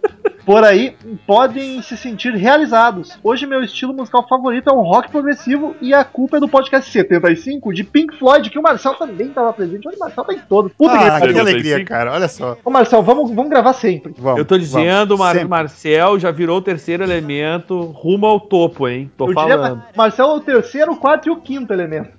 [0.45, 0.95] Por aí,
[1.27, 3.19] podem se sentir realizados.
[3.23, 6.91] Hoje, meu estilo musical favorito é o rock progressivo e a culpa é do podcast
[6.91, 9.89] 75 de Pink Floyd, que o Marcel também estava presente.
[9.89, 10.69] Olha, o Marcel tá em todo.
[10.69, 11.89] Puta Ah, que que alegria, 75.
[11.89, 12.13] cara.
[12.13, 12.59] Olha só.
[12.63, 14.15] Ô, Marcel, vamos, vamos gravar sempre.
[14.19, 15.17] Vamos, Eu tô dizendo.
[15.17, 15.49] Mar Sempre.
[15.49, 19.11] Marcel já virou o terceiro elemento rumo ao topo, hein?
[19.17, 19.83] Tô Eu diria, falando.
[19.97, 22.11] Marcel é o terceiro, o quarto e o quinto elemento.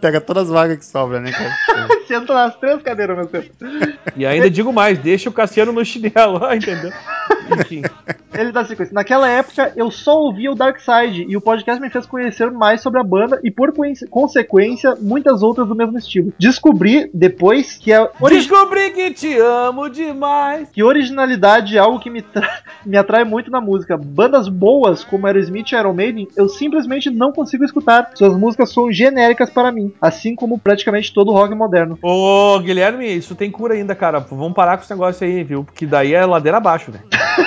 [0.00, 1.88] Pega todas as vagas que sobram, né, cara?
[2.06, 3.54] Senta nas três cadeiras ao mesmo tempo.
[4.16, 6.90] E ainda digo mais, deixa o Cassiano no chinelo, entendeu?
[7.58, 7.82] Enfim.
[8.34, 8.94] Ele dá sequência.
[8.94, 12.80] Naquela época, eu só ouvia o Dark Side e o podcast me fez conhecer mais
[12.80, 13.72] sobre a banda e, por
[14.10, 16.32] consequência, muitas outras do mesmo estilo.
[16.38, 20.68] Descobri depois que a, origi- Descobri que te amo demais.
[20.72, 23.96] que originalidade é algo que me, tra- me atrai muito na música.
[23.96, 28.10] Bandas boas como Aerosmith e Iron Maiden, eu simplesmente não consigo escutar.
[28.14, 31.98] Suas músicas são genéricas para mim, assim como praticamente todo rock moderno.
[32.02, 34.18] Ô, Guilherme, isso tem cura ainda, cara.
[34.20, 35.64] Vamos parar com esse negócio aí, viu?
[35.64, 37.00] Porque daí é ladeira abaixo, né?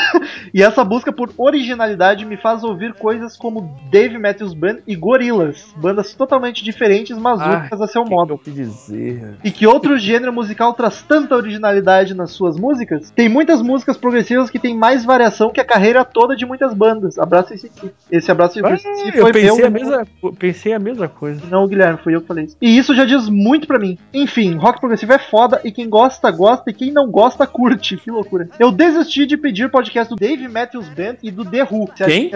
[0.53, 5.73] E essa busca por originalidade me faz ouvir coisas como Dave Matthews Band e Gorillaz,
[5.75, 8.37] bandas totalmente diferentes, mas únicas a seu Que modo.
[8.37, 9.35] que eu dizer?
[9.43, 13.11] E que outro gênero musical traz tanta originalidade nas suas músicas?
[13.11, 17.17] Tem muitas músicas progressivas que tem mais variação que a carreira toda de muitas bandas.
[17.19, 17.69] Abraço esse
[18.09, 19.67] Esse abraço Ah, esse eu foi pensei meu.
[19.67, 20.07] a, mesma,
[20.39, 21.41] pensei a mesma coisa.
[21.49, 22.57] Não, Guilherme, fui eu que falei isso.
[22.61, 23.97] E isso já diz muito pra mim.
[24.13, 27.97] Enfim, rock progressivo é foda e quem gosta, gosta e quem não gosta, curte.
[27.97, 28.49] Que loucura.
[28.59, 31.87] Eu desisti de pedir podcast do Dave Matthews Band e do The Who.
[32.05, 32.29] Quem?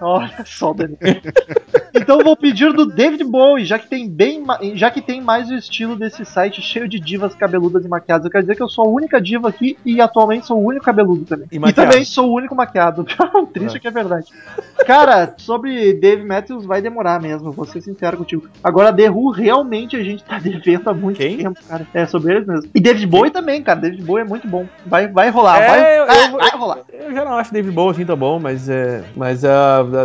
[0.00, 0.98] Olha só, Daniel.
[1.94, 4.42] então vou pedir do David Bowie, já que tem bem,
[4.74, 8.24] já que tem mais o estilo desse site cheio de divas cabeludas e maquiadas.
[8.24, 10.84] Eu quero dizer que eu sou a única diva aqui e atualmente sou o único
[10.84, 11.46] cabeludo também.
[11.50, 13.04] E E, também sou o único maquiado.
[13.52, 13.80] Triste é.
[13.80, 14.26] que é verdade.
[14.86, 18.48] Cara, sobre Dave Matthews vai demorar mesmo, vou ser sincero contigo.
[18.64, 21.38] Agora, The Who realmente a gente tá devendo há muito Quem?
[21.38, 21.86] tempo, cara.
[21.94, 22.70] É sobre eles mesmo.
[22.74, 23.80] E David Bowie também, cara.
[23.80, 24.66] David Bowie é muito bom.
[24.86, 26.78] Vai, vai rolar, É, vai, eu- vai, eu- vai rolar.
[26.92, 29.04] Eu já não acho David Bowie assim tão bom, mas é.
[29.16, 29.42] Mas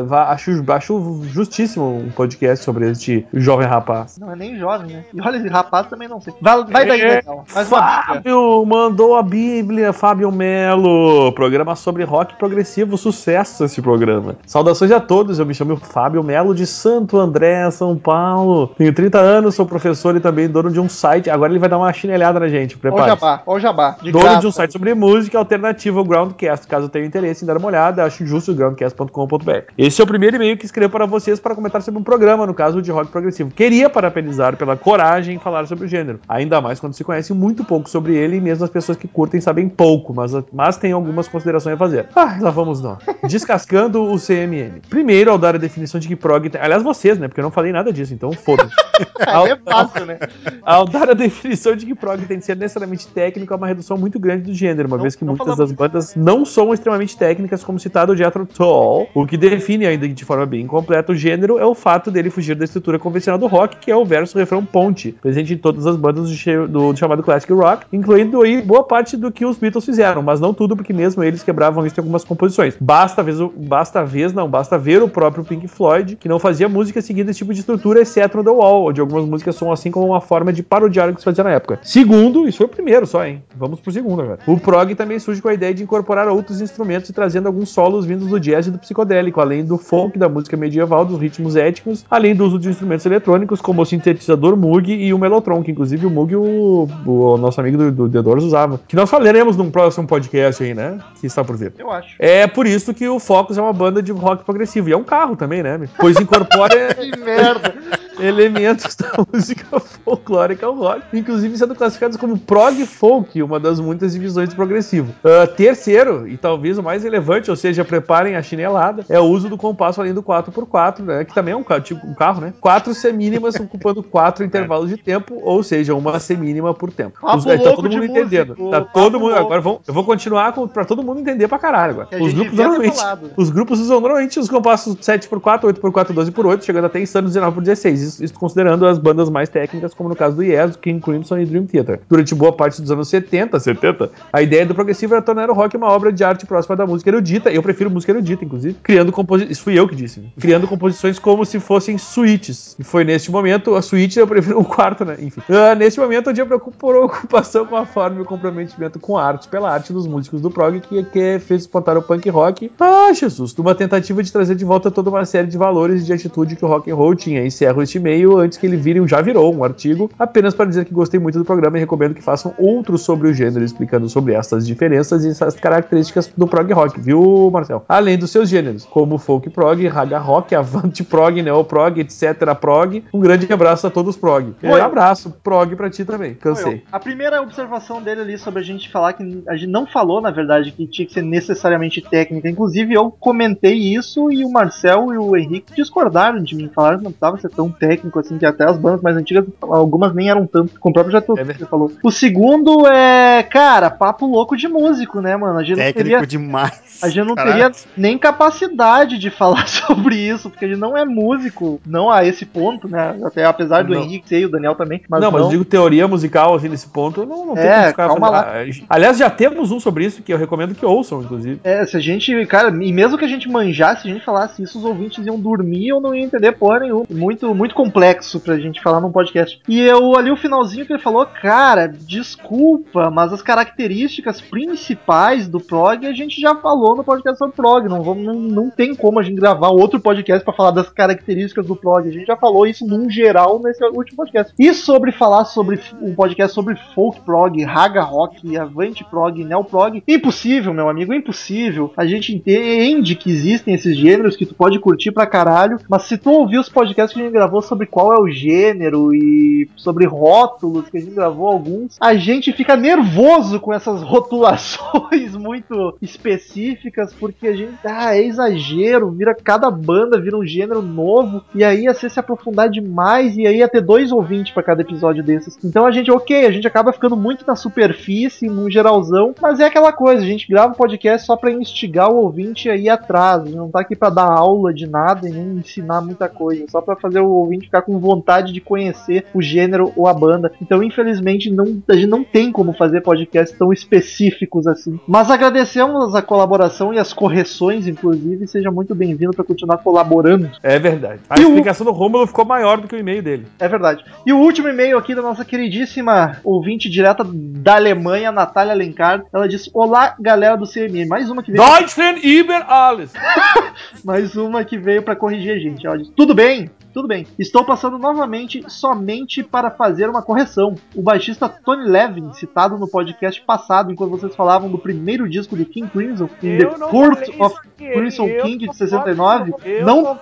[0.05, 4.17] vá- acho, acho justíssimo um podcast sobre este jovem rapaz.
[4.19, 5.03] Não é nem jovem, né?
[5.13, 6.33] E olha, esse rapaz também não sei.
[6.41, 7.65] Vai, vai daí, É, bica.
[7.65, 11.31] Fábio mandou a Bíblia, Fábio Melo.
[11.33, 14.35] Programa sobre rock progressivo, sucesso esse programa.
[14.45, 18.67] Saudações a todos, eu me chamo Fábio Melo de Santo André, São Paulo.
[18.77, 21.29] Tenho 30 anos, sou professor e também dono de um site.
[21.29, 23.97] Agora ele vai dar uma chinelhada na gente, Ó o prepare jabá, ó o jabá.
[24.01, 24.39] De Dono graça.
[24.41, 26.67] de um site sobre música alternativa, o Groundcast.
[26.67, 29.51] Caso tenha interesse em dar uma olhada, acho justo o groundcast.com.br.
[29.77, 32.53] Esse é o primeiro e-mail que escrevo para vocês para comentar sobre um programa, no
[32.53, 33.51] caso de rock progressivo.
[33.51, 37.63] Queria parabenizar pela coragem em falar sobre o gênero, ainda mais quando se conhece muito
[37.63, 41.27] pouco sobre ele e mesmo as pessoas que curtem sabem pouco, mas, mas tem algumas
[41.27, 42.07] considerações a fazer.
[42.15, 42.97] Ah, lá vamos nós.
[43.27, 44.81] Descascando o CMM.
[44.89, 46.49] Primeiro, ao dar a definição de que prog.
[46.59, 47.27] Aliás, vocês, né?
[47.27, 48.73] Porque eu não falei nada disso, então foda-se.
[49.27, 50.17] Aí é fácil, né?
[50.61, 53.97] Ao dar a definição de que prog tem que ser necessariamente técnico, é uma redução
[53.97, 57.63] muito grande do gênero, uma Não- vez que muitas das bandas não são extremamente técnicas,
[57.63, 59.07] como citado o Jethro Tull.
[59.13, 62.55] O que define ainda de forma bem incompleta o gênero é o fato dele fugir
[62.55, 65.95] da estrutura convencional do rock, que é o verso refrão ponte, presente em todas as
[65.95, 69.85] bandas do, do- do chamado classic rock, incluindo aí boa parte do que os Beatles
[69.85, 72.75] fizeram, mas não tudo, porque mesmo eles quebravam isso em algumas composições.
[72.79, 76.67] Basta ver, o- basta ver, não, basta ver o próprio Pink Floyd, que não fazia
[76.69, 79.91] música seguindo esse tipo de estrutura, exceto no The Wall, onde algumas músicas são assim
[79.91, 81.79] como uma forma de parodiar o que se fazia na época.
[81.83, 83.41] Segundo, isso foi o primeiro só, hein?
[83.55, 84.39] Vamos pro segundo agora.
[84.47, 88.05] O prog também surge com a ideia de incorporar outros instrumentos e trazendo alguns solos
[88.05, 92.05] vindos do jazz e do psicodélico, além do folk, da música medieval, dos ritmos étnicos,
[92.09, 96.05] além do uso de instrumentos eletrônicos, como o sintetizador Moog e o Mellotron, que inclusive
[96.05, 98.79] o Moog, o, o nosso amigo do, do The Doors usava.
[98.87, 100.99] Que nós falaremos num próximo podcast aí, né?
[101.19, 101.73] Que está por vir.
[101.77, 102.15] Eu acho.
[102.19, 104.89] É por isso que o Focus é uma banda de rock progressivo.
[104.89, 105.87] E é um carro também, né?
[105.99, 107.73] Pois incorpora Que merda.
[108.19, 114.13] elementos da música folclórica ao rock, inclusive sendo classificados como prog folk, uma das muitas
[114.13, 115.13] divisões do progressivo.
[115.23, 119.49] Ah, terceiro, e talvez o mais relevante, ou seja, preparem a chinelada, é o uso
[119.49, 121.25] do compasso além do 4x4, né?
[121.25, 122.53] Que também é um, ca- tipo, um carro, né?
[122.59, 127.19] Quatro semínimas ocupando quatro intervalos de tempo, ou seja, uma semínima por tempo.
[127.21, 128.49] Papo Os- tá louco todo mundo de entendendo.
[128.49, 129.29] músico, Tá todo mundo.
[129.31, 129.45] louco.
[129.45, 132.07] Agora vão, eu vou continuar com, pra todo mundo entender pra caralho agora.
[132.23, 132.97] Os grupos normalmente.
[133.37, 137.93] Os grupos usam normalmente os compassos 7x4, 8x4, 12x8, chegando até insano 19x16.
[137.93, 141.45] Isso, isso considerando as bandas mais técnicas, como no caso do Yes, King Crimson e
[141.45, 141.99] Dream Theater.
[142.09, 145.75] Durante boa parte dos anos 70, 70, a ideia do progressivo era tornar o rock
[145.77, 147.49] uma obra de arte próxima da música erudita.
[147.51, 148.75] Eu prefiro música erudita, inclusive.
[148.83, 149.51] Criando composições.
[149.51, 150.19] Isso fui eu que disse.
[150.19, 150.27] né?
[150.39, 152.73] Criando composições como se fossem suítes.
[152.79, 155.17] E foi neste momento, a suíte eu prefiro um quarto, né?
[155.19, 155.41] Enfim.
[155.49, 159.49] Ah, neste momento, eu tinha preocupação com a forma e o comprometimento com a arte,
[159.49, 162.71] pela arte dos músicos do prog, que, que fez espantar o punk rock.
[162.79, 163.53] Ah, Jesus!
[163.57, 166.63] Numa tentativa de trazer de volta toda uma série de valores e de atitude que
[166.63, 167.45] o rock and roll tinha.
[167.45, 170.93] Encerro este e-mail antes que ele vire, já virou um artigo, apenas para dizer que
[170.93, 174.65] gostei muito do programa e recomendo que façam outro sobre o gênero, explicando sobre essas
[174.65, 177.83] diferenças e essas características do prog rock, viu, Marcel?
[177.89, 182.55] Além dos seus gêneros, como folk prog, raga rock, avante prog, neoprog, etc.
[182.59, 183.03] prog.
[183.13, 184.53] Um grande abraço a todos prog.
[184.63, 184.81] Um Oi.
[184.81, 186.33] abraço, prog pra ti também.
[186.35, 186.83] Cansei.
[186.91, 190.31] A primeira observação dele ali sobre a gente falar que a gente não falou, na
[190.31, 192.49] verdade, que tinha que ser necessariamente técnica.
[192.49, 196.69] Inclusive, eu comentei isso e o Marcel e o Henrique discordaram de mim.
[196.73, 200.13] Falaram que não precisava ser tão técnico assim, que até as bandas mais antigas, algumas
[200.13, 200.79] nem eram tanto.
[200.79, 201.91] Com o próprio já É você falou.
[202.03, 205.59] O segundo é, cara, papo louco de músico, né, mano?
[205.59, 206.27] A gente não Técnico teria.
[206.27, 206.99] demais.
[207.01, 207.71] A gente não Caralho.
[207.71, 212.25] teria nem capacidade de falar sobre isso, porque a gente não é músico, não a
[212.25, 213.17] esse ponto, né?
[213.23, 214.01] Até apesar do Não.
[214.01, 215.01] Henrique ser e o Daniel também.
[215.09, 217.75] Mas não, não, mas eu digo teoria musical, assim, nesse ponto, não, não tem É,
[217.77, 221.21] como ficar calma fazendo- Aliás, já temos um sobre isso que eu recomendo que ouçam,
[221.21, 221.59] inclusive.
[221.63, 224.61] É, se a gente, cara, e mesmo que a gente manjasse, se a gente falasse
[224.63, 227.05] isso, os ouvintes iam dormir ou não iam entender porra nenhuma.
[227.09, 229.59] Muito, muito complexo pra gente falar num podcast.
[229.67, 235.59] E eu ali o finalzinho que ele falou, cara, desculpa, mas as características principais do
[235.59, 237.87] prog a gente já falou no podcast sobre prog.
[237.87, 241.65] Não, vamos, não, não tem como a gente gravar outro podcast pra falar das características
[241.65, 242.07] do prog.
[242.07, 244.53] A gente já falou isso num geral nesse último podcast.
[244.57, 250.03] E sobre falar sobre um podcast sobre folk prog, raga rock, avante prog, neo prog,
[250.07, 251.91] impossível, meu amigo, impossível.
[251.95, 256.17] A gente entende que existem esses gêneros que tu pode curtir pra caralho, mas se
[256.17, 260.05] tu ouvir os podcasts que a gente gravou sobre qual é o gênero e sobre
[260.05, 267.13] rótulos, que a gente gravou alguns, a gente fica nervoso com essas rotulações muito específicas,
[267.13, 271.83] porque a gente, ah, é exagero, vira cada banda, vira um gênero novo, e aí
[271.83, 275.57] ia ser se aprofundar demais, e aí ia ter dois ouvintes pra cada episódio desses.
[275.63, 279.65] Então a gente, ok, a gente acaba ficando muito na superfície, no geralzão, mas é
[279.65, 283.41] aquela coisa, a gente grava um podcast só pra instigar o ouvinte a ir atrás,
[283.41, 286.65] a gente não tá aqui pra dar aula de nada e nem ensinar muita coisa,
[286.69, 290.51] só pra fazer o ouvinte ficar com vontade de conhecer o gênero ou a banda.
[290.61, 294.99] Então, infelizmente, não, a gente não tem como fazer podcasts tão específicos assim.
[295.07, 300.49] Mas agradecemos a colaboração e as correções, inclusive, seja muito bem-vindo pra continuar colaborando.
[300.69, 301.21] É verdade.
[301.29, 303.47] A E o- explicação do Rômulo ficou maior do que o e-mail dele.
[303.57, 304.03] É verdade.
[304.25, 309.23] E o último e-mail aqui da nossa queridíssima ouvinte direta da Alemanha, Natália Alencar.
[309.33, 311.07] Ela diz: Olá, galera do CMM.
[311.07, 313.13] Mais uma que veio, Deutschland über alles.
[314.03, 315.87] mais uma que veio para corrigir a gente.
[315.87, 316.69] Ela diz: Tudo bem?
[316.97, 317.27] Tudo bem.
[317.37, 320.73] Estou passando novamente somente para fazer uma correção.
[320.95, 325.63] O baixista Tony Levin, citado no podcast passado, enquanto vocês falavam do primeiro disco do
[325.63, 329.53] King Crimson, in The Court of Crimson King de 69,
[329.85, 330.19] não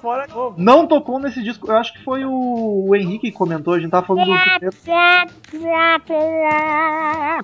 [0.58, 1.72] não tocou nesse disco.
[1.72, 3.74] Eu acho que foi o, o Henrique que comentou.
[3.76, 4.76] A gente tava falando do primeiro.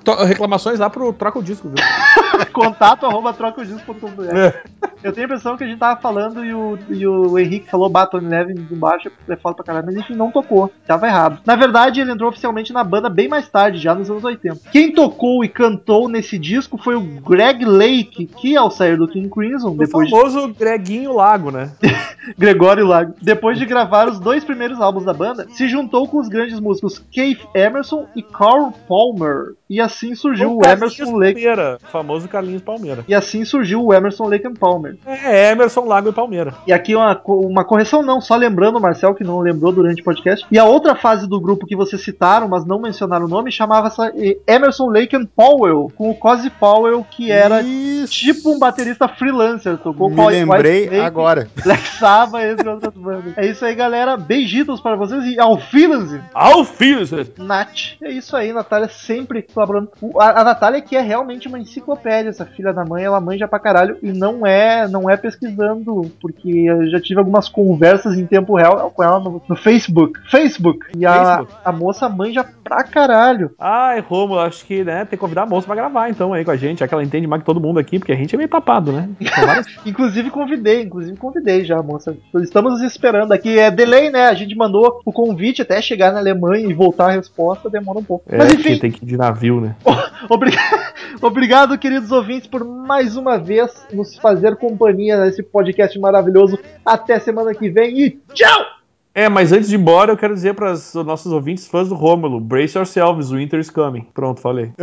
[0.04, 1.78] To- Reclamações lá pro Troca o Disco, viu?
[2.52, 4.24] contato arroba trocadisco.com.br.
[4.36, 4.62] É.
[5.04, 7.90] Eu tenho a impressão que a gente tava falando e o, e o Henrique falou
[7.90, 10.72] Baton Levin do baixo é foda pra caralho, mas enfim, não tocou.
[10.86, 11.40] Tava errado.
[11.46, 14.70] Na verdade, ele entrou oficialmente na banda bem mais tarde, já nos anos 80.
[14.72, 19.30] Quem tocou e cantou nesse disco foi o Greg Lake, que ao sair do King
[19.30, 21.72] Crimson, O depois de famoso Greguinho Lago, né?
[22.38, 26.28] Gregório Lago, depois de gravar os dois primeiros álbuns da banda, se juntou com os
[26.28, 29.54] grandes músicos Keith Emerson e Carl Palmer.
[29.70, 31.42] E assim surgiu o, Carlinhos Emerson Lake.
[31.42, 33.06] Palmeira, o famoso Carlinhos Palmeira.
[33.08, 34.98] E assim surgiu o Emerson Lake and Palmer.
[35.06, 36.54] É, Emerson Lago e Palmeira.
[36.68, 40.46] E aqui uma, uma correção, não, só lembrando, Marcel, que não lembrou durante o podcast.
[40.52, 44.02] E a outra fase do grupo que vocês citaram, mas não mencionaram o nome, chamava-se
[44.46, 48.14] Emerson Lake and Powell, com o Cozy Powell, que era Isso.
[48.14, 49.78] tipo um baterista freelancer.
[49.78, 51.48] Tocou Me lembrei Whitesnake, agora.
[51.64, 52.11] Black Sabbath,
[52.52, 53.38] entre outras bandas.
[53.38, 54.18] É isso aí, galera.
[54.18, 57.12] Beijitos para vocês e ao Finlands, Alfios!
[57.38, 57.98] Nath.
[58.02, 59.92] É isso aí, Natália sempre colaborando.
[60.20, 63.60] A, a Natália que é realmente uma enciclopédia, essa filha da mãe, ela manja pra
[63.60, 68.56] caralho e não é, não é pesquisando, porque eu já tive algumas conversas em tempo
[68.56, 70.20] real com ela no, no Facebook.
[70.30, 70.88] Facebook.
[70.98, 71.54] E a, Facebook.
[71.64, 73.52] a moça manja pra caralho.
[73.60, 76.52] Ai, Romulo, acho que, né, tem que convidar a moça pra gravar então aí com
[76.52, 78.38] a gente, já que ela entende mais que todo mundo aqui, porque a gente é
[78.38, 79.10] meio tapado, né?
[79.86, 82.01] Inclusive convidei, inclusive convidei já, moça.
[82.42, 83.58] Estamos esperando aqui.
[83.60, 84.28] É delay, né?
[84.28, 88.04] A gente mandou o convite até chegar na Alemanha e voltar a resposta, demora um
[88.04, 88.24] pouco.
[88.28, 89.76] É, Mas enfim, tem que ir de navio, né?
[90.30, 90.52] Obri-
[91.22, 96.58] Obrigado, queridos ouvintes, por mais uma vez nos fazer companhia nesse podcast maravilhoso.
[96.86, 98.66] Até semana que vem e tchau!
[99.14, 101.96] É, mas antes de ir embora, eu quero dizer para os nossos ouvintes fãs do
[101.96, 104.08] Rômulo, brace yourselves, winter is coming.
[104.14, 104.72] Pronto, falei.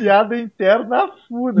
[0.00, 1.60] Piada interna funa.